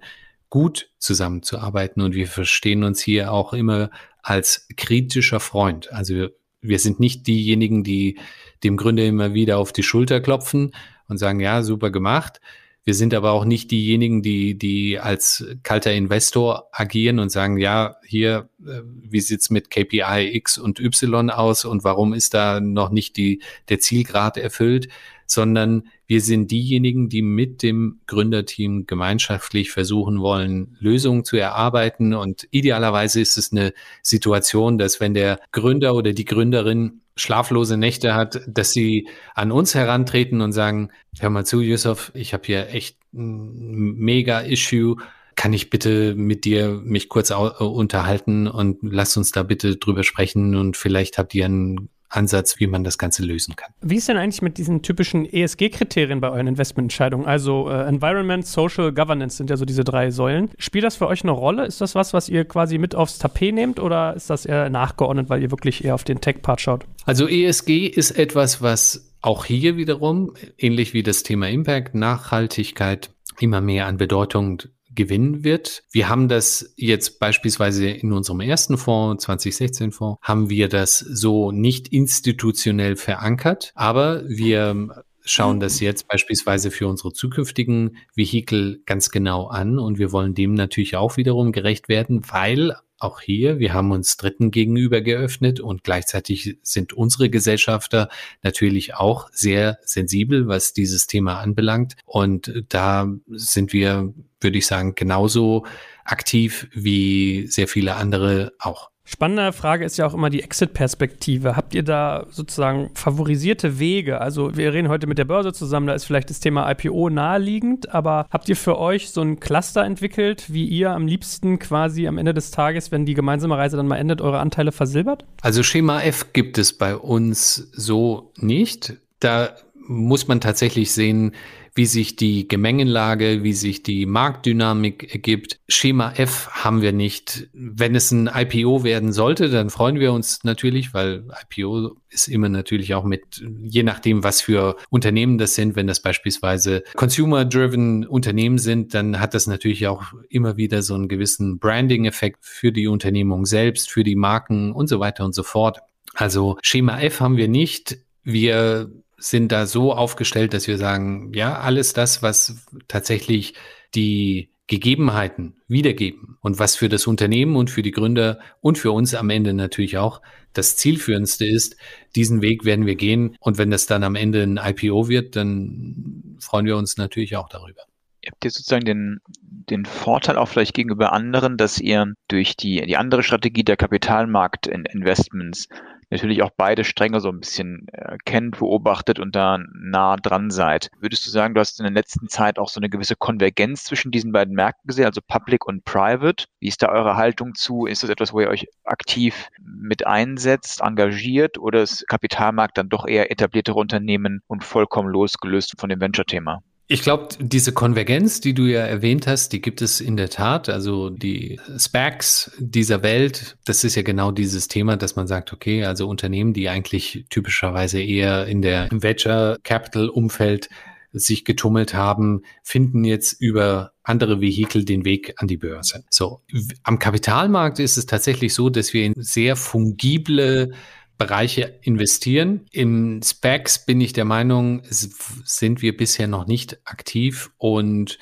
gut 0.49 0.89
zusammenzuarbeiten. 0.97 2.01
Und 2.01 2.15
wir 2.15 2.27
verstehen 2.27 2.83
uns 2.83 3.01
hier 3.01 3.31
auch 3.31 3.53
immer 3.53 3.89
als 4.21 4.67
kritischer 4.75 5.39
Freund. 5.39 5.91
Also 5.93 6.15
wir, 6.15 6.31
wir 6.61 6.79
sind 6.79 6.99
nicht 6.99 7.27
diejenigen, 7.27 7.83
die 7.83 8.19
dem 8.63 8.77
Gründer 8.77 9.05
immer 9.05 9.33
wieder 9.33 9.57
auf 9.57 9.71
die 9.71 9.83
Schulter 9.83 10.19
klopfen 10.21 10.73
und 11.07 11.17
sagen, 11.17 11.39
ja, 11.39 11.63
super 11.63 11.91
gemacht, 11.91 12.41
wir 12.89 12.95
sind 12.95 13.13
aber 13.13 13.33
auch 13.33 13.45
nicht 13.45 13.69
diejenigen, 13.69 14.23
die, 14.23 14.57
die 14.57 14.99
als 14.99 15.45
kalter 15.61 15.93
Investor 15.93 16.69
agieren 16.71 17.19
und 17.19 17.29
sagen, 17.29 17.57
ja, 17.57 17.97
hier, 18.03 18.49
äh, 18.65 18.81
wie 18.83 19.21
sieht's 19.21 19.51
mit 19.51 19.69
KPI 19.69 20.31
X 20.33 20.57
und 20.57 20.79
Y 20.79 21.29
aus 21.29 21.65
und 21.65 21.83
warum 21.83 22.13
ist 22.13 22.33
da 22.33 22.59
noch 22.59 22.89
nicht 22.89 23.15
die, 23.17 23.43
der 23.69 23.79
Zielgrad 23.79 24.37
erfüllt, 24.37 24.87
sondern 25.27 25.83
wir 26.09 26.21
sind 26.21 26.49
diejenigen, 26.49 27.07
die 27.07 27.21
mit 27.21 27.61
dem 27.61 27.99
Gründerteam 28.07 28.87
gemeinschaftlich 28.87 29.69
versuchen 29.69 30.21
wollen, 30.21 30.75
Lösungen 30.79 31.23
zu 31.23 31.37
erarbeiten. 31.37 32.15
Und 32.15 32.47
idealerweise 32.49 33.21
ist 33.21 33.37
es 33.37 33.51
eine 33.51 33.73
Situation, 34.01 34.79
dass 34.79 34.99
wenn 34.99 35.13
der 35.13 35.39
Gründer 35.51 35.93
oder 35.93 36.11
die 36.13 36.25
Gründerin 36.25 37.01
schlaflose 37.15 37.77
Nächte 37.77 38.15
hat, 38.15 38.41
dass 38.47 38.71
sie 38.71 39.07
an 39.35 39.51
uns 39.51 39.75
herantreten 39.75 40.41
und 40.41 40.51
sagen, 40.51 40.89
hör 41.19 41.29
mal 41.29 41.45
zu, 41.45 41.61
Yusuf, 41.61 42.11
ich 42.15 42.33
habe 42.33 42.43
hier 42.47 42.69
echt 42.69 42.97
ein 43.13 43.93
mega 43.99 44.39
Issue. 44.39 44.95
Kann 45.35 45.53
ich 45.53 45.69
bitte 45.69 46.15
mit 46.15 46.43
dir 46.43 46.69
mich 46.83 47.07
kurz 47.07 47.29
unterhalten 47.29 48.47
und 48.47 48.79
lass 48.81 49.15
uns 49.15 49.31
da 49.31 49.43
bitte 49.43 49.77
drüber 49.77 50.03
sprechen 50.03 50.55
und 50.55 50.75
vielleicht 50.75 51.19
habt 51.19 51.35
ihr 51.35 51.45
einen 51.45 51.89
Ansatz, 52.09 52.59
wie 52.59 52.67
man 52.67 52.83
das 52.83 52.97
Ganze 52.97 53.23
lösen 53.23 53.55
kann. 53.55 53.71
Wie 53.81 53.95
ist 53.95 54.09
denn 54.09 54.17
eigentlich 54.17 54.41
mit 54.41 54.57
diesen 54.57 54.81
typischen 54.81 55.25
ESG-Kriterien 55.25 56.19
bei 56.19 56.29
euren 56.29 56.47
Investmententscheidungen? 56.47 57.27
Also 57.27 57.69
äh, 57.69 57.87
Environment, 57.87 58.45
Social, 58.45 58.91
Governance 58.91 59.37
sind 59.37 59.49
ja 59.49 59.57
so 59.57 59.65
diese 59.65 59.83
drei 59.83 60.11
Säulen. 60.11 60.49
Spielt 60.57 60.83
das 60.83 60.95
für 60.95 61.07
euch 61.07 61.23
eine 61.23 61.31
Rolle? 61.31 61.65
Ist 61.65 61.81
das 61.81 61.95
was, 61.95 62.13
was 62.13 62.27
ihr 62.29 62.45
quasi 62.45 62.77
mit 62.77 62.95
aufs 62.95 63.19
Tapet 63.19 63.53
nehmt 63.53 63.79
oder 63.79 64.15
ist 64.15 64.29
das 64.29 64.45
eher 64.45 64.69
nachgeordnet, 64.69 65.29
weil 65.29 65.41
ihr 65.41 65.51
wirklich 65.51 65.83
eher 65.85 65.95
auf 65.95 66.03
den 66.03 66.19
Tech-Part 66.19 66.61
schaut? 66.61 66.85
Also 67.05 67.27
ESG 67.27 67.87
ist 67.87 68.11
etwas, 68.11 68.61
was 68.61 69.13
auch 69.21 69.45
hier 69.45 69.77
wiederum, 69.77 70.33
ähnlich 70.57 70.93
wie 70.93 71.03
das 71.03 71.23
Thema 71.23 71.49
Impact, 71.49 71.93
Nachhaltigkeit, 71.93 73.11
immer 73.39 73.61
mehr 73.61 73.85
an 73.85 73.97
Bedeutung 73.97 74.61
gewinnen 74.99 75.45
wird. 75.45 75.83
Wir 75.91 76.09
haben 76.09 76.27
das 76.27 76.73
jetzt 76.75 77.21
beispielsweise 77.21 77.89
in 77.89 78.11
unserem 78.11 78.41
ersten 78.41 78.77
Fonds, 78.77 79.23
2016 79.23 79.93
Fonds, 79.93 80.19
haben 80.21 80.49
wir 80.49 80.67
das 80.67 80.99
so 80.99 81.53
nicht 81.53 81.87
institutionell 81.87 82.97
verankert, 82.97 83.71
aber 83.75 84.27
wir 84.27 85.05
schauen 85.31 85.59
das 85.59 85.79
jetzt 85.79 86.07
beispielsweise 86.07 86.71
für 86.71 86.87
unsere 86.87 87.13
zukünftigen 87.13 87.97
Vehikel 88.15 88.81
ganz 88.85 89.11
genau 89.11 89.47
an 89.47 89.79
und 89.79 89.99
wir 89.99 90.11
wollen 90.11 90.33
dem 90.33 90.53
natürlich 90.53 90.95
auch 90.95 91.17
wiederum 91.17 91.51
gerecht 91.51 91.89
werden, 91.89 92.21
weil 92.29 92.73
auch 92.99 93.21
hier, 93.21 93.59
wir 93.59 93.73
haben 93.73 93.91
uns 93.91 94.17
Dritten 94.17 94.51
gegenüber 94.51 95.01
geöffnet 95.01 95.59
und 95.61 95.83
gleichzeitig 95.83 96.57
sind 96.63 96.93
unsere 96.93 97.29
Gesellschafter 97.29 98.09
natürlich 98.43 98.95
auch 98.95 99.29
sehr 99.31 99.79
sensibel, 99.83 100.47
was 100.47 100.73
dieses 100.73 101.07
Thema 101.07 101.39
anbelangt. 101.39 101.95
Und 102.05 102.65
da 102.67 103.07
sind 103.27 103.71
wir, 103.71 104.13
würde 104.41 104.57
ich 104.57 104.67
sagen, 104.67 104.95
genauso 104.95 105.65
aktiv 106.03 106.67
wie 106.73 107.47
sehr 107.47 107.69
viele 107.69 107.95
andere 107.95 108.51
auch. 108.59 108.88
Spannende 109.11 109.53
Frage 109.53 109.85
ist 109.85 109.97
ja 109.97 110.05
auch 110.05 110.13
immer 110.13 110.29
die 110.29 110.43
Exit-Perspektive. 110.43 111.55
Habt 111.55 111.73
ihr 111.73 111.81
da 111.81 112.27
sozusagen 112.29 112.91
favorisierte 112.93 113.79
Wege? 113.79 114.21
Also 114.21 114.55
wir 114.55 114.71
reden 114.71 114.87
heute 114.87 115.07
mit 115.07 115.17
der 115.17 115.25
Börse 115.25 115.51
zusammen, 115.51 115.87
da 115.87 115.95
ist 115.95 116.03
vielleicht 116.03 116.29
das 116.29 116.39
Thema 116.39 116.69
IPO 116.69 117.09
naheliegend, 117.09 117.91
aber 117.91 118.27
habt 118.29 118.47
ihr 118.49 118.55
für 118.55 118.77
euch 118.77 119.09
so 119.09 119.21
ein 119.21 119.39
Cluster 119.39 119.83
entwickelt, 119.83 120.53
wie 120.53 120.65
ihr 120.65 120.91
am 120.91 121.07
liebsten 121.07 121.57
quasi 121.57 122.07
am 122.07 122.19
Ende 122.19 122.35
des 122.35 122.51
Tages, 122.51 122.91
wenn 122.91 123.07
die 123.07 123.15
gemeinsame 123.15 123.57
Reise 123.57 123.77
dann 123.77 123.87
mal 123.87 123.97
endet, 123.97 124.21
eure 124.21 124.37
Anteile 124.37 124.71
versilbert? 124.71 125.25
Also 125.41 125.63
Schema 125.63 126.01
F 126.01 126.31
gibt 126.31 126.59
es 126.59 126.77
bei 126.77 126.95
uns 126.95 127.71
so 127.73 128.31
nicht. 128.37 128.93
Da 129.19 129.55
muss 129.89 130.27
man 130.27 130.39
tatsächlich 130.39 130.91
sehen, 130.91 131.33
wie 131.73 131.87
sich 131.87 132.15
die 132.15 132.47
Gemengenlage, 132.47 133.43
wie 133.43 133.53
sich 133.53 133.81
die 133.81 134.05
Marktdynamik 134.05 135.13
ergibt. 135.13 135.59
Schema 135.67 136.13
F 136.15 136.47
haben 136.51 136.81
wir 136.81 136.91
nicht. 136.91 137.49
Wenn 137.53 137.95
es 137.95 138.11
ein 138.11 138.29
IPO 138.33 138.83
werden 138.83 139.11
sollte, 139.11 139.49
dann 139.49 139.71
freuen 139.71 139.99
wir 139.99 140.13
uns 140.13 140.43
natürlich, 140.43 140.93
weil 140.93 141.25
IPO 141.51 141.97
ist 142.09 142.27
immer 142.27 142.49
natürlich 142.49 142.93
auch 142.93 143.03
mit, 143.03 143.43
je 143.63 143.81
nachdem, 143.81 144.23
was 144.23 144.41
für 144.41 144.77
Unternehmen 144.89 145.39
das 145.39 145.55
sind, 145.55 145.75
wenn 145.75 145.87
das 145.87 146.01
beispielsweise 146.01 146.83
consumer-driven 146.95 148.05
Unternehmen 148.05 148.59
sind, 148.59 148.93
dann 148.93 149.19
hat 149.19 149.33
das 149.33 149.47
natürlich 149.47 149.87
auch 149.87 150.13
immer 150.29 150.55
wieder 150.57 150.83
so 150.83 150.93
einen 150.93 151.07
gewissen 151.07 151.57
Branding-Effekt 151.57 152.39
für 152.41 152.71
die 152.71 152.87
Unternehmung 152.87 153.45
selbst, 153.45 153.89
für 153.89 154.03
die 154.03 154.15
Marken 154.15 154.71
und 154.71 154.87
so 154.87 154.99
weiter 154.99 155.25
und 155.25 155.33
so 155.33 155.43
fort. 155.43 155.79
Also 156.13 156.57
Schema 156.61 156.99
F 156.99 157.21
haben 157.21 157.37
wir 157.37 157.47
nicht. 157.47 157.97
Wir 158.23 158.91
sind 159.19 159.51
da 159.51 159.65
so 159.65 159.93
aufgestellt, 159.93 160.53
dass 160.53 160.67
wir 160.67 160.77
sagen, 160.77 161.31
ja, 161.33 161.59
alles 161.59 161.93
das, 161.93 162.21
was 162.21 162.65
tatsächlich 162.87 163.53
die 163.95 164.49
Gegebenheiten 164.67 165.55
wiedergeben 165.67 166.37
und 166.41 166.59
was 166.59 166.75
für 166.75 166.89
das 166.89 167.07
Unternehmen 167.07 167.55
und 167.55 167.71
für 167.71 167.81
die 167.81 167.91
Gründer 167.91 168.39
und 168.61 168.77
für 168.77 168.91
uns 168.91 169.15
am 169.15 169.31
Ende 169.31 169.53
natürlich 169.53 169.97
auch 169.97 170.21
das 170.53 170.77
zielführendste 170.77 171.45
ist, 171.45 171.75
diesen 172.15 172.43
Weg 172.43 172.65
werden 172.65 172.85
wir 172.85 172.95
gehen. 172.95 173.35
Und 173.39 173.57
wenn 173.57 173.71
das 173.71 173.87
dann 173.87 174.03
am 174.03 174.15
Ende 174.15 174.43
ein 174.43 174.59
IPO 174.63 175.09
wird, 175.09 175.35
dann 175.35 176.37
freuen 176.39 176.67
wir 176.67 176.77
uns 176.77 176.97
natürlich 176.97 177.35
auch 177.35 177.49
darüber. 177.49 177.81
Ihr 178.21 178.31
habt 178.31 178.45
ihr 178.45 178.51
sozusagen 178.51 178.85
den, 178.85 179.19
den 179.41 179.85
Vorteil 179.85 180.37
auch 180.37 180.47
vielleicht 180.47 180.75
gegenüber 180.75 181.13
anderen, 181.13 181.57
dass 181.57 181.79
ihr 181.79 182.13
durch 182.27 182.55
die, 182.55 182.85
die 182.85 182.97
andere 182.97 183.23
Strategie 183.23 183.63
der 183.63 183.77
Kapitalmarktinvestments 183.77 185.67
natürlich 186.09 186.41
auch 186.43 186.51
beide 186.55 186.83
Stränge 186.83 187.19
so 187.19 187.29
ein 187.29 187.39
bisschen 187.39 187.87
äh, 187.91 188.17
kennt, 188.25 188.59
beobachtet 188.59 189.19
und 189.19 189.35
da 189.35 189.59
nah 189.73 190.15
dran 190.17 190.49
seid. 190.49 190.89
Würdest 190.99 191.25
du 191.25 191.29
sagen, 191.29 191.53
du 191.53 191.59
hast 191.59 191.79
in 191.79 191.83
der 191.83 191.93
letzten 191.93 192.27
Zeit 192.29 192.59
auch 192.59 192.69
so 192.69 192.79
eine 192.79 192.89
gewisse 192.89 193.15
Konvergenz 193.15 193.83
zwischen 193.83 194.11
diesen 194.11 194.31
beiden 194.31 194.55
Märkten 194.55 194.87
gesehen, 194.87 195.05
also 195.05 195.21
Public 195.25 195.65
und 195.65 195.85
Private? 195.85 196.45
Wie 196.59 196.67
ist 196.67 196.81
da 196.81 196.89
eure 196.89 197.15
Haltung 197.15 197.55
zu? 197.55 197.85
Ist 197.85 198.03
das 198.03 198.09
etwas, 198.09 198.33
wo 198.33 198.41
ihr 198.41 198.49
euch 198.49 198.67
aktiv 198.83 199.49
mit 199.61 200.05
einsetzt, 200.07 200.81
engagiert 200.81 201.57
oder 201.57 201.81
ist 201.81 202.07
Kapitalmarkt 202.07 202.77
dann 202.77 202.89
doch 202.89 203.07
eher 203.07 203.31
etabliertere 203.31 203.77
Unternehmen 203.77 204.41
und 204.47 204.63
vollkommen 204.63 205.09
losgelöst 205.09 205.75
von 205.79 205.89
dem 205.89 206.01
Venture-Thema? 206.01 206.61
Ich 206.91 207.03
glaube, 207.03 207.27
diese 207.39 207.71
Konvergenz, 207.71 208.41
die 208.41 208.55
du 208.55 208.63
ja 208.63 208.79
erwähnt 208.79 209.27
hast, 209.27 209.53
die 209.53 209.61
gibt 209.61 209.83
es 209.83 210.01
in 210.01 210.17
der 210.17 210.29
Tat. 210.29 210.69
Also 210.69 211.11
die 211.11 211.59
SPACs 211.77 212.51
dieser 212.57 213.03
Welt, 213.03 213.57
das 213.63 213.83
ist 213.83 213.93
ja 213.93 214.01
genau 214.01 214.31
dieses 214.31 214.67
Thema, 214.67 214.97
dass 214.97 215.15
man 215.15 215.27
sagt, 215.27 215.53
okay, 215.53 215.85
also 215.85 216.07
Unternehmen, 216.09 216.51
die 216.51 216.67
eigentlich 216.67 217.27
typischerweise 217.29 218.01
eher 218.01 218.47
in 218.47 218.63
der 218.63 218.89
Venture 218.91 219.59
Capital 219.61 220.09
Umfeld 220.09 220.69
sich 221.11 221.45
getummelt 221.45 221.93
haben, 221.93 222.41
finden 222.63 223.03
jetzt 223.03 223.39
über 223.39 223.91
andere 224.01 224.41
Vehikel 224.41 224.83
den 224.83 225.05
Weg 225.05 225.35
an 225.37 225.47
die 225.47 225.57
Börse. 225.57 226.03
So, 226.09 226.41
am 226.81 226.97
Kapitalmarkt 226.97 227.77
ist 227.77 227.97
es 227.97 228.07
tatsächlich 228.07 228.55
so, 228.55 228.71
dass 228.71 228.93
wir 228.93 229.05
in 229.05 229.13
sehr 229.15 229.55
fungible 229.55 230.71
Bereiche 231.19 231.79
investieren. 231.81 232.65
Im 232.71 233.21
Specs 233.21 233.85
bin 233.85 234.01
ich 234.01 234.13
der 234.13 234.25
Meinung, 234.25 234.81
sind 234.89 235.83
wir 235.83 235.95
bisher 235.95 236.27
noch 236.27 236.47
nicht 236.47 236.79
aktiv 236.85 237.51
und 237.57 238.17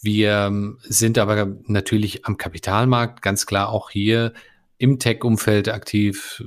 wir 0.00 0.76
sind 0.82 1.18
aber 1.18 1.58
natürlich 1.66 2.24
am 2.24 2.36
Kapitalmarkt 2.38 3.20
ganz 3.20 3.44
klar 3.44 3.68
auch 3.70 3.90
hier 3.90 4.32
im 4.78 4.98
Tech-Umfeld 4.98 5.68
aktiv, 5.68 6.42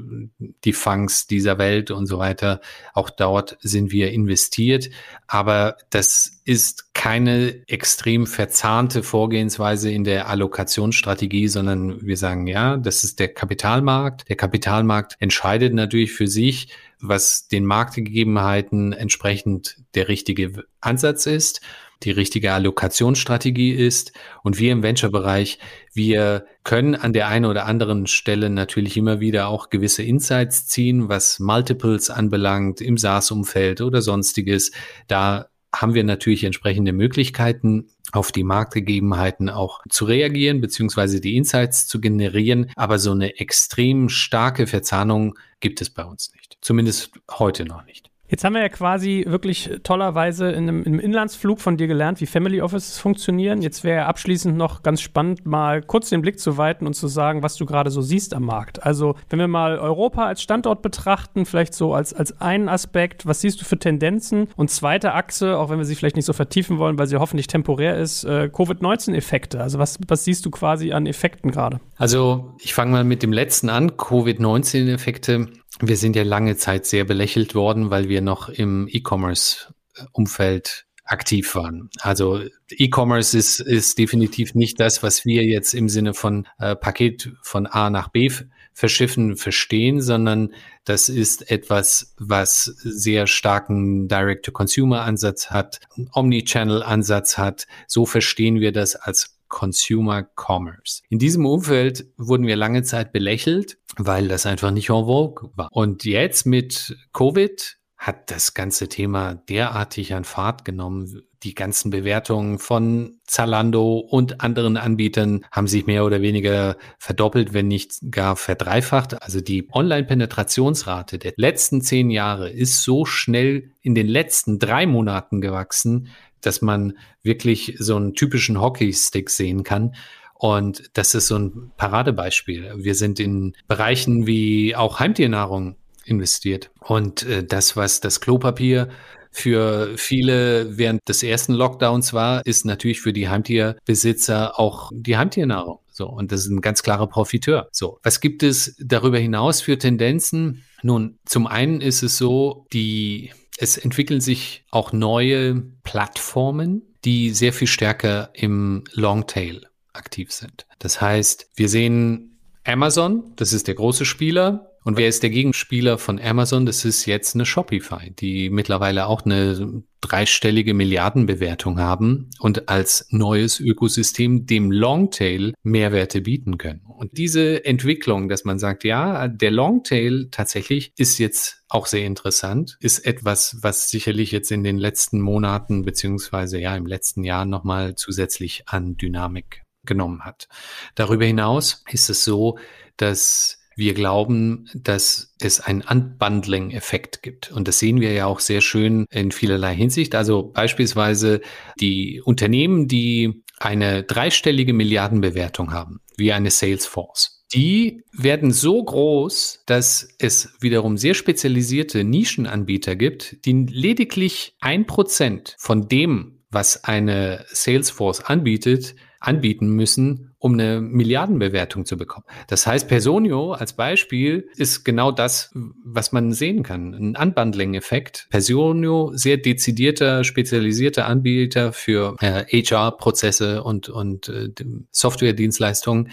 die 0.63 0.73
Funks 0.73 1.25
dieser 1.25 1.57
Welt 1.57 1.89
und 1.89 2.05
so 2.05 2.19
weiter. 2.19 2.61
Auch 2.93 3.09
dort 3.09 3.57
sind 3.61 3.91
wir 3.91 4.11
investiert. 4.11 4.89
Aber 5.27 5.77
das 5.89 6.39
ist 6.45 6.93
keine 6.93 7.67
extrem 7.67 8.27
verzahnte 8.27 9.01
Vorgehensweise 9.01 9.91
in 9.91 10.03
der 10.03 10.29
Allokationsstrategie, 10.29 11.47
sondern 11.47 12.05
wir 12.05 12.17
sagen, 12.17 12.45
ja, 12.45 12.77
das 12.77 13.03
ist 13.03 13.19
der 13.19 13.29
Kapitalmarkt. 13.29 14.29
Der 14.29 14.35
Kapitalmarkt 14.35 15.15
entscheidet 15.19 15.73
natürlich 15.73 16.11
für 16.11 16.27
sich, 16.27 16.69
was 17.01 17.47
den 17.47 17.65
Marktgegebenheiten 17.65 18.93
entsprechend 18.93 19.77
der 19.95 20.07
richtige 20.07 20.65
Ansatz 20.81 21.25
ist 21.25 21.61
die 22.03 22.11
richtige 22.11 22.53
Allokationsstrategie 22.53 23.71
ist. 23.71 24.13
Und 24.43 24.59
wir 24.59 24.71
im 24.71 24.83
Venture-Bereich, 24.83 25.59
wir 25.99 26.45
können 26.63 26.95
an 26.95 27.11
der 27.11 27.27
einen 27.27 27.43
oder 27.43 27.65
anderen 27.65 28.07
Stelle 28.07 28.49
natürlich 28.49 28.95
immer 28.95 29.19
wieder 29.19 29.49
auch 29.49 29.69
gewisse 29.69 30.01
Insights 30.01 30.65
ziehen, 30.65 31.09
was 31.09 31.39
Multiples 31.39 32.09
anbelangt, 32.09 32.79
im 32.79 32.97
SaaS-Umfeld 32.97 33.81
oder 33.81 34.01
sonstiges. 34.01 34.71
Da 35.09 35.49
haben 35.75 35.93
wir 35.93 36.05
natürlich 36.05 36.45
entsprechende 36.45 36.93
Möglichkeiten, 36.93 37.89
auf 38.13 38.31
die 38.31 38.45
Marktgegebenheiten 38.45 39.49
auch 39.49 39.81
zu 39.89 40.05
reagieren, 40.05 40.61
beziehungsweise 40.61 41.19
die 41.19 41.35
Insights 41.35 41.85
zu 41.85 41.99
generieren. 41.99 42.71
Aber 42.77 42.97
so 42.97 43.11
eine 43.11 43.37
extrem 43.37 44.07
starke 44.07 44.65
Verzahnung 44.65 45.37
gibt 45.59 45.81
es 45.81 45.89
bei 45.89 46.05
uns 46.05 46.31
nicht. 46.33 46.57
Zumindest 46.61 47.11
heute 47.29 47.65
noch 47.65 47.83
nicht. 47.85 48.08
Jetzt 48.29 48.43
haben 48.43 48.53
wir 48.53 48.61
ja 48.61 48.69
quasi 48.69 49.25
wirklich 49.27 49.71
tollerweise 49.81 50.49
in 50.51 50.69
einem, 50.69 50.83
in 50.83 50.93
einem, 50.93 50.99
Inlandsflug 50.99 51.59
von 51.59 51.77
dir 51.77 51.87
gelernt, 51.87 52.21
wie 52.21 52.27
Family 52.27 52.61
Offices 52.61 52.99
funktionieren. 52.99 53.63
Jetzt 53.63 53.83
wäre 53.83 54.05
abschließend 54.05 54.55
noch 54.55 54.83
ganz 54.83 55.01
spannend, 55.01 55.47
mal 55.47 55.81
kurz 55.81 56.09
den 56.09 56.21
Blick 56.21 56.39
zu 56.39 56.55
weiten 56.57 56.85
und 56.85 56.93
zu 56.93 57.07
sagen, 57.07 57.41
was 57.41 57.55
du 57.55 57.65
gerade 57.65 57.89
so 57.89 58.01
siehst 58.01 58.35
am 58.35 58.43
Markt. 58.43 58.83
Also, 58.83 59.15
wenn 59.29 59.39
wir 59.39 59.47
mal 59.47 59.79
Europa 59.79 60.27
als 60.27 60.43
Standort 60.43 60.83
betrachten, 60.83 61.47
vielleicht 61.47 61.73
so 61.73 61.95
als, 61.95 62.13
als 62.13 62.39
einen 62.39 62.69
Aspekt, 62.69 63.25
was 63.25 63.41
siehst 63.41 63.61
du 63.61 63.65
für 63.65 63.79
Tendenzen? 63.79 64.47
Und 64.55 64.69
zweite 64.69 65.13
Achse, 65.13 65.57
auch 65.57 65.71
wenn 65.71 65.79
wir 65.79 65.85
sie 65.85 65.95
vielleicht 65.95 66.15
nicht 66.15 66.25
so 66.25 66.33
vertiefen 66.33 66.77
wollen, 66.77 66.99
weil 66.99 67.07
sie 67.07 67.17
hoffentlich 67.17 67.47
temporär 67.47 67.97
ist, 67.97 68.25
äh, 68.25 68.47
Covid-19-Effekte. 68.53 69.59
Also, 69.59 69.79
was, 69.79 69.97
was 70.07 70.23
siehst 70.23 70.45
du 70.45 70.51
quasi 70.51 70.91
an 70.91 71.07
Effekten 71.07 71.49
gerade? 71.49 71.79
Also, 71.97 72.53
ich 72.61 72.75
fange 72.75 72.91
mal 72.91 73.03
mit 73.03 73.23
dem 73.23 73.33
letzten 73.33 73.69
an, 73.69 73.97
Covid-19-Effekte. 73.97 75.47
Wir 75.81 75.97
sind 75.97 76.15
ja 76.15 76.23
lange 76.23 76.57
Zeit 76.57 76.85
sehr 76.85 77.05
belächelt 77.05 77.55
worden, 77.55 77.89
weil 77.89 78.09
wir 78.09 78.21
noch 78.21 78.49
im 78.49 78.87
E-Commerce-Umfeld 78.89 80.85
aktiv 81.09 81.55
waren. 81.55 81.89
Also 82.01 82.41
E-Commerce 82.69 83.37
ist, 83.37 83.59
ist 83.59 83.97
definitiv 83.97 84.53
nicht 84.53 84.79
das, 84.79 85.01
was 85.01 85.25
wir 85.25 85.43
jetzt 85.43 85.73
im 85.73 85.89
Sinne 85.89 86.13
von 86.13 86.47
äh, 86.59 86.75
Paket 86.75 87.31
von 87.41 87.65
A 87.65 87.89
nach 87.89 88.09
B 88.09 88.29
verschiffen 88.73 89.35
verstehen, 89.35 90.01
sondern 90.01 90.53
das 90.85 91.09
ist 91.09 91.51
etwas, 91.51 92.13
was 92.17 92.63
sehr 92.77 93.27
starken 93.27 94.07
Direct-to-Consumer-Ansatz 94.07 95.49
hat, 95.49 95.81
Omni-Channel-Ansatz 96.13 97.37
hat. 97.37 97.67
So 97.87 98.05
verstehen 98.05 98.59
wir 98.59 98.71
das 98.71 98.95
als 98.95 99.38
Consumer 99.49 100.27
Commerce. 100.35 101.01
In 101.09 101.19
diesem 101.19 101.45
Umfeld 101.45 102.05
wurden 102.17 102.47
wir 102.47 102.55
lange 102.55 102.83
Zeit 102.83 103.11
belächelt, 103.11 103.77
weil 103.97 104.27
das 104.27 104.45
einfach 104.45 104.71
nicht 104.71 104.89
en 104.89 105.05
vogue 105.05 105.51
war. 105.55 105.67
Und 105.71 106.05
jetzt 106.05 106.45
mit 106.45 106.95
Covid 107.11 107.79
hat 107.99 108.31
das 108.31 108.53
ganze 108.53 108.87
Thema 108.87 109.35
derartig 109.35 110.13
an 110.13 110.23
Fahrt 110.23 110.63
genommen. 110.63 111.21
Die 111.43 111.53
ganzen 111.53 111.89
Bewertungen 111.89 112.57
von 112.57 113.19
Zalando 113.25 113.97
und 113.97 114.39
anderen 114.39 114.77
Anbietern 114.77 115.45
haben 115.51 115.67
sich 115.67 115.85
mehr 115.85 116.05
oder 116.05 116.21
weniger 116.21 116.77
verdoppelt, 116.97 117.53
wenn 117.53 117.67
nicht 117.67 117.99
gar 118.09 118.37
verdreifacht. 118.37 119.21
Also 119.21 119.41
die 119.41 119.67
Online-Penetrationsrate 119.73 121.19
der 121.19 121.33
letzten 121.35 121.81
zehn 121.81 122.09
Jahre 122.09 122.49
ist 122.49 122.83
so 122.83 123.03
schnell 123.03 123.71
in 123.81 123.95
den 123.95 124.07
letzten 124.07 124.59
drei 124.59 124.85
Monaten 124.85 125.41
gewachsen, 125.41 126.07
dass 126.41 126.61
man 126.61 126.97
wirklich 127.23 127.75
so 127.79 127.95
einen 127.95 128.13
typischen 128.13 128.59
Hockeystick 128.59 129.29
sehen 129.29 129.63
kann. 129.63 129.95
Und 130.33 130.89
das 130.93 131.15
ist 131.15 131.27
so 131.27 131.37
ein 131.37 131.71
Paradebeispiel. 131.75 132.73
Wir 132.77 132.95
sind 132.95 133.19
in 133.19 133.55
Bereichen 133.67 134.25
wie 134.25 134.75
auch 134.75 134.99
Heimtiernahrung 134.99 135.75
investiert. 136.05 136.71
Und 136.79 137.23
äh, 137.23 137.43
das, 137.43 137.75
was 137.75 137.99
das 137.99 138.21
Klopapier 138.21 138.89
für 139.31 139.97
viele 139.97 140.77
während 140.77 141.07
des 141.07 141.23
ersten 141.23 141.53
Lockdowns 141.53 142.13
war, 142.13 142.45
ist 142.45 142.65
natürlich 142.65 143.01
für 143.01 143.13
die 143.13 143.29
Heimtierbesitzer 143.29 144.59
auch 144.59 144.91
die 144.93 145.17
Heimtiernahrung. 145.17 145.79
So, 145.91 146.07
und 146.07 146.31
das 146.31 146.41
ist 146.41 146.49
ein 146.49 146.61
ganz 146.61 146.81
klarer 146.81 147.07
Profiteur. 147.07 147.67
So, 147.71 147.99
was 148.03 148.21
gibt 148.21 148.41
es 148.41 148.75
darüber 148.79 149.19
hinaus 149.19 149.61
für 149.61 149.77
Tendenzen? 149.77 150.63
Nun, 150.81 151.19
zum 151.25 151.45
einen 151.45 151.81
ist 151.81 152.03
es 152.03 152.17
so, 152.17 152.65
die 152.71 153.31
es 153.61 153.77
entwickeln 153.77 154.21
sich 154.21 154.63
auch 154.71 154.93
neue 154.93 155.61
Plattformen, 155.83 156.81
die 157.03 157.31
sehr 157.31 157.51
viel 157.51 157.67
stärker 157.67 158.29
im 158.33 158.85
Longtail 158.93 159.67
aktiv 159.91 160.31
sind. 160.31 160.65
Das 160.79 161.01
heißt, 161.01 161.49
wir 161.55 161.67
sehen 161.67 162.39
Amazon, 162.63 163.33
das 163.35 163.51
ist 163.51 163.67
der 163.67 163.75
große 163.75 164.05
Spieler, 164.05 164.68
und 164.83 164.97
wer 164.97 165.07
ist 165.07 165.23
der 165.23 165.29
Gegenspieler 165.29 165.97
von 165.97 166.19
Amazon? 166.19 166.65
Das 166.65 166.85
ist 166.85 167.05
jetzt 167.05 167.35
eine 167.35 167.45
Shopify, 167.45 168.11
die 168.11 168.49
mittlerweile 168.49 169.07
auch 169.07 169.25
eine 169.25 169.83
dreistellige 170.01 170.73
Milliardenbewertung 170.73 171.79
haben 171.79 172.29
und 172.39 172.69
als 172.69 173.07
neues 173.09 173.59
Ökosystem 173.59 174.45
dem 174.45 174.71
Longtail 174.71 175.53
Mehrwerte 175.63 176.21
bieten 176.21 176.57
können. 176.57 176.81
Und 176.85 177.17
diese 177.17 177.65
Entwicklung, 177.65 178.29
dass 178.29 178.45
man 178.45 178.59
sagt, 178.59 178.85
ja, 178.85 179.27
der 179.27 179.51
Longtail 179.51 180.29
tatsächlich 180.31 180.93
ist 180.97 181.17
jetzt 181.17 181.63
auch 181.67 181.85
sehr 181.85 182.05
interessant, 182.05 182.77
ist 182.79 182.99
etwas, 182.99 183.57
was 183.61 183.89
sicherlich 183.89 184.31
jetzt 184.31 184.51
in 184.51 184.63
den 184.63 184.77
letzten 184.77 185.19
Monaten 185.19 185.83
beziehungsweise 185.83 186.59
ja 186.59 186.75
im 186.75 186.85
letzten 186.85 187.23
Jahr 187.23 187.45
nochmal 187.45 187.95
zusätzlich 187.95 188.63
an 188.67 188.95
Dynamik 188.95 189.63
genommen 189.83 190.23
hat. 190.23 190.47
Darüber 190.95 191.25
hinaus 191.25 191.83
ist 191.91 192.09
es 192.09 192.23
so, 192.23 192.57
dass 192.97 193.58
wir 193.79 193.93
glauben, 193.93 194.69
dass 194.75 195.33
es 195.39 195.59
einen 195.59 195.81
Unbundling-Effekt 195.81 197.23
gibt. 197.23 197.51
Und 197.51 197.67
das 197.67 197.79
sehen 197.79 198.01
wir 198.01 198.11
ja 198.13 198.25
auch 198.27 198.39
sehr 198.39 198.61
schön 198.61 199.05
in 199.09 199.31
vielerlei 199.31 199.75
Hinsicht. 199.75 200.13
Also 200.13 200.43
beispielsweise 200.43 201.41
die 201.79 202.21
Unternehmen, 202.23 202.87
die 202.87 203.43
eine 203.57 204.03
dreistellige 204.03 204.73
Milliardenbewertung 204.73 205.73
haben, 205.73 205.99
wie 206.17 206.31
eine 206.31 206.51
Salesforce. 206.51 207.43
Die 207.53 208.03
werden 208.11 208.51
so 208.51 208.83
groß, 208.83 209.63
dass 209.65 210.07
es 210.19 210.53
wiederum 210.59 210.97
sehr 210.97 211.15
spezialisierte 211.15 212.03
Nischenanbieter 212.03 212.95
gibt, 212.95 213.43
die 213.45 213.65
lediglich 213.67 214.53
ein 214.59 214.85
Prozent 214.85 215.55
von 215.57 215.87
dem, 215.87 216.41
was 216.51 216.83
eine 216.83 217.45
Salesforce 217.47 218.21
anbietet, 218.21 218.95
anbieten 219.19 219.69
müssen, 219.69 220.28
um 220.39 220.53
eine 220.53 220.79
Milliardenbewertung 220.79 221.85
zu 221.85 221.97
bekommen. 221.97 222.25
Das 222.47 222.65
heißt, 222.65 222.87
Personio 222.87 223.51
als 223.51 223.73
Beispiel 223.73 224.49
ist 224.55 224.85
genau 224.85 225.11
das, 225.11 225.51
was 225.83 226.11
man 226.13 226.31
sehen 226.31 226.63
kann. 226.63 226.93
Ein 226.93 227.15
Unbundling-Effekt. 227.17 228.27
Personio, 228.29 229.11
sehr 229.13 229.37
dezidierter, 229.37 230.23
spezialisierter 230.23 231.07
Anbieter 231.07 231.73
für 231.73 232.15
äh, 232.21 232.45
HR-Prozesse 232.45 233.63
und, 233.63 233.89
und 233.89 234.29
äh, 234.29 234.49
Software-Dienstleistungen 234.91 236.09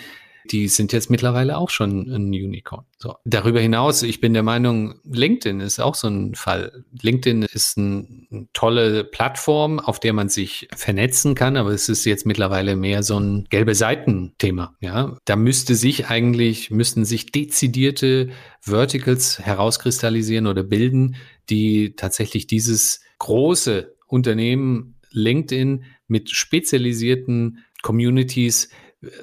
die 0.47 0.68
sind 0.68 0.92
jetzt 0.92 1.11
mittlerweile 1.11 1.57
auch 1.59 1.70
schon 1.70 2.09
ein 2.09 2.28
Unicorn. 2.28 2.84
So. 2.99 3.16
Darüber 3.24 3.61
hinaus, 3.61 4.03
ich 4.03 4.20
bin 4.20 4.32
der 4.32 4.42
Meinung, 4.42 5.01
LinkedIn 5.05 5.61
ist 5.61 5.80
auch 5.80 5.94
so 5.94 6.09
ein 6.09 6.34
Fall. 6.34 6.84
LinkedIn 7.03 7.42
ist 7.42 7.76
ein, 7.76 8.26
eine 8.30 8.49
tolle 8.53 9.05
Plattform, 9.05 9.78
auf 9.78 10.01
der 10.01 10.12
man 10.12 10.28
sich 10.28 10.68
vernetzen 10.74 11.34
kann, 11.34 11.57
aber 11.57 11.70
es 11.70 11.88
ist 11.88 12.05
jetzt 12.05 12.26
mittlerweile 12.26 12.76
mehr 12.76 13.03
so 13.03 13.18
ein 13.18 13.47
gelbe 13.51 13.74
Seiten-Thema. 13.74 14.74
Ja, 14.80 15.16
da 15.24 15.36
müsste 15.36 15.74
sich 15.74 16.07
eigentlich, 16.09 16.70
müssten 16.70 17.05
sich 17.05 17.32
dezidierte 17.32 18.30
Verticals 18.61 19.38
herauskristallisieren 19.38 20.47
oder 20.47 20.62
bilden, 20.62 21.16
die 21.51 21.94
tatsächlich 21.97 22.47
dieses 22.47 23.01
große 23.18 23.94
Unternehmen 24.07 24.97
LinkedIn 25.11 25.84
mit 26.09 26.30
spezialisierten 26.30 27.64
Communities 27.82 28.70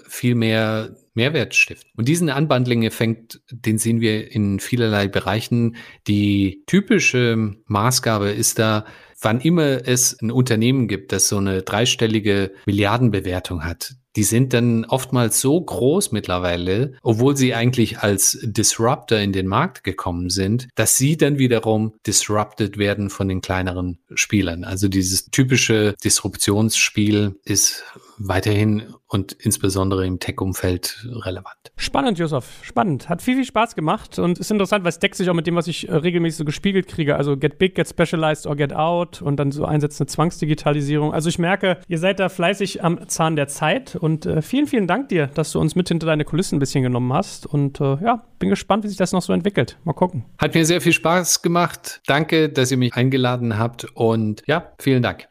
viel 0.07 0.35
mehr 0.35 0.95
Mehrwert 1.13 1.55
stiften. 1.55 1.91
Und 1.95 2.07
diesen 2.07 2.29
Unbundling-Effekt, 2.29 3.41
den 3.51 3.77
sehen 3.77 4.01
wir 4.01 4.31
in 4.31 4.59
vielerlei 4.59 5.07
Bereichen. 5.07 5.75
Die 6.07 6.63
typische 6.65 7.55
Maßgabe 7.65 8.31
ist 8.31 8.59
da, 8.59 8.85
wann 9.21 9.39
immer 9.39 9.87
es 9.87 10.19
ein 10.21 10.31
Unternehmen 10.31 10.87
gibt, 10.87 11.11
das 11.11 11.27
so 11.27 11.37
eine 11.37 11.61
dreistellige 11.61 12.53
Milliardenbewertung 12.65 13.63
hat, 13.63 13.95
die 14.15 14.23
sind 14.23 14.53
dann 14.53 14.85
oftmals 14.85 15.41
so 15.41 15.59
groß 15.59 16.11
mittlerweile, 16.11 16.93
obwohl 17.01 17.35
sie 17.35 17.53
eigentlich 17.53 17.99
als 17.99 18.39
Disruptor 18.43 19.17
in 19.19 19.33
den 19.33 19.47
Markt 19.47 19.83
gekommen 19.83 20.29
sind, 20.29 20.67
dass 20.75 20.97
sie 20.97 21.17
dann 21.17 21.37
wiederum 21.37 21.93
disrupted 22.05 22.77
werden 22.77 23.09
von 23.09 23.27
den 23.27 23.41
kleineren 23.41 23.99
Spielern. 24.13 24.63
Also 24.63 24.87
dieses 24.87 25.25
typische 25.25 25.95
Disruptionsspiel 26.03 27.39
ist 27.43 27.83
weiterhin 28.17 28.93
und 29.07 29.33
insbesondere 29.33 30.07
im 30.07 30.19
Tech-Umfeld 30.19 31.07
relevant. 31.23 31.71
Spannend, 31.75 32.17
Josef. 32.17 32.45
Spannend. 32.63 33.09
Hat 33.09 33.21
viel, 33.21 33.35
viel 33.35 33.45
Spaß 33.45 33.75
gemacht 33.75 34.17
und 34.17 34.39
ist 34.39 34.49
interessant, 34.49 34.83
weil 34.83 34.89
es 34.89 34.99
deckt 34.99 35.15
sich 35.15 35.29
auch 35.29 35.35
mit 35.35 35.45
dem, 35.45 35.55
was 35.55 35.67
ich 35.67 35.87
äh, 35.87 35.95
regelmäßig 35.95 36.37
so 36.37 36.45
gespiegelt 36.45 36.87
kriege. 36.87 37.15
Also 37.15 37.37
Get 37.37 37.59
Big, 37.59 37.75
Get 37.75 37.87
Specialized 37.87 38.47
or 38.47 38.55
Get 38.55 38.73
Out 38.73 39.21
und 39.21 39.37
dann 39.37 39.51
so 39.51 39.65
einsetzende 39.65 40.11
Zwangsdigitalisierung. 40.11 41.13
Also 41.13 41.29
ich 41.29 41.37
merke, 41.37 41.77
ihr 41.87 41.99
seid 41.99 42.19
da 42.19 42.29
fleißig 42.29 42.83
am 42.83 43.07
Zahn 43.07 43.35
der 43.35 43.47
Zeit 43.47 43.95
und 44.03 44.25
äh, 44.25 44.41
vielen, 44.41 44.67
vielen 44.67 44.85
Dank 44.85 45.07
dir, 45.09 45.27
dass 45.27 45.53
du 45.53 45.59
uns 45.59 45.75
mit 45.75 45.87
hinter 45.87 46.05
deine 46.07 46.25
Kulissen 46.25 46.57
ein 46.57 46.59
bisschen 46.59 46.83
genommen 46.83 47.13
hast 47.13 47.45
und 47.45 47.79
äh, 47.79 47.95
ja, 48.03 48.23
bin 48.37 48.49
gespannt, 48.49 48.83
wie 48.83 48.89
sich 48.89 48.97
das 48.97 49.13
noch 49.13 49.21
so 49.21 49.31
entwickelt. 49.31 49.77
Mal 49.85 49.93
gucken. 49.93 50.25
Hat 50.37 50.53
mir 50.53 50.65
sehr 50.65 50.81
viel 50.81 50.91
Spaß 50.91 51.41
gemacht. 51.41 52.01
Danke, 52.05 52.49
dass 52.49 52.69
ihr 52.69 52.77
mich 52.77 52.93
eingeladen 52.93 53.57
habt 53.57 53.85
und 53.95 54.43
ja, 54.45 54.73
vielen 54.77 55.03
Dank. 55.03 55.29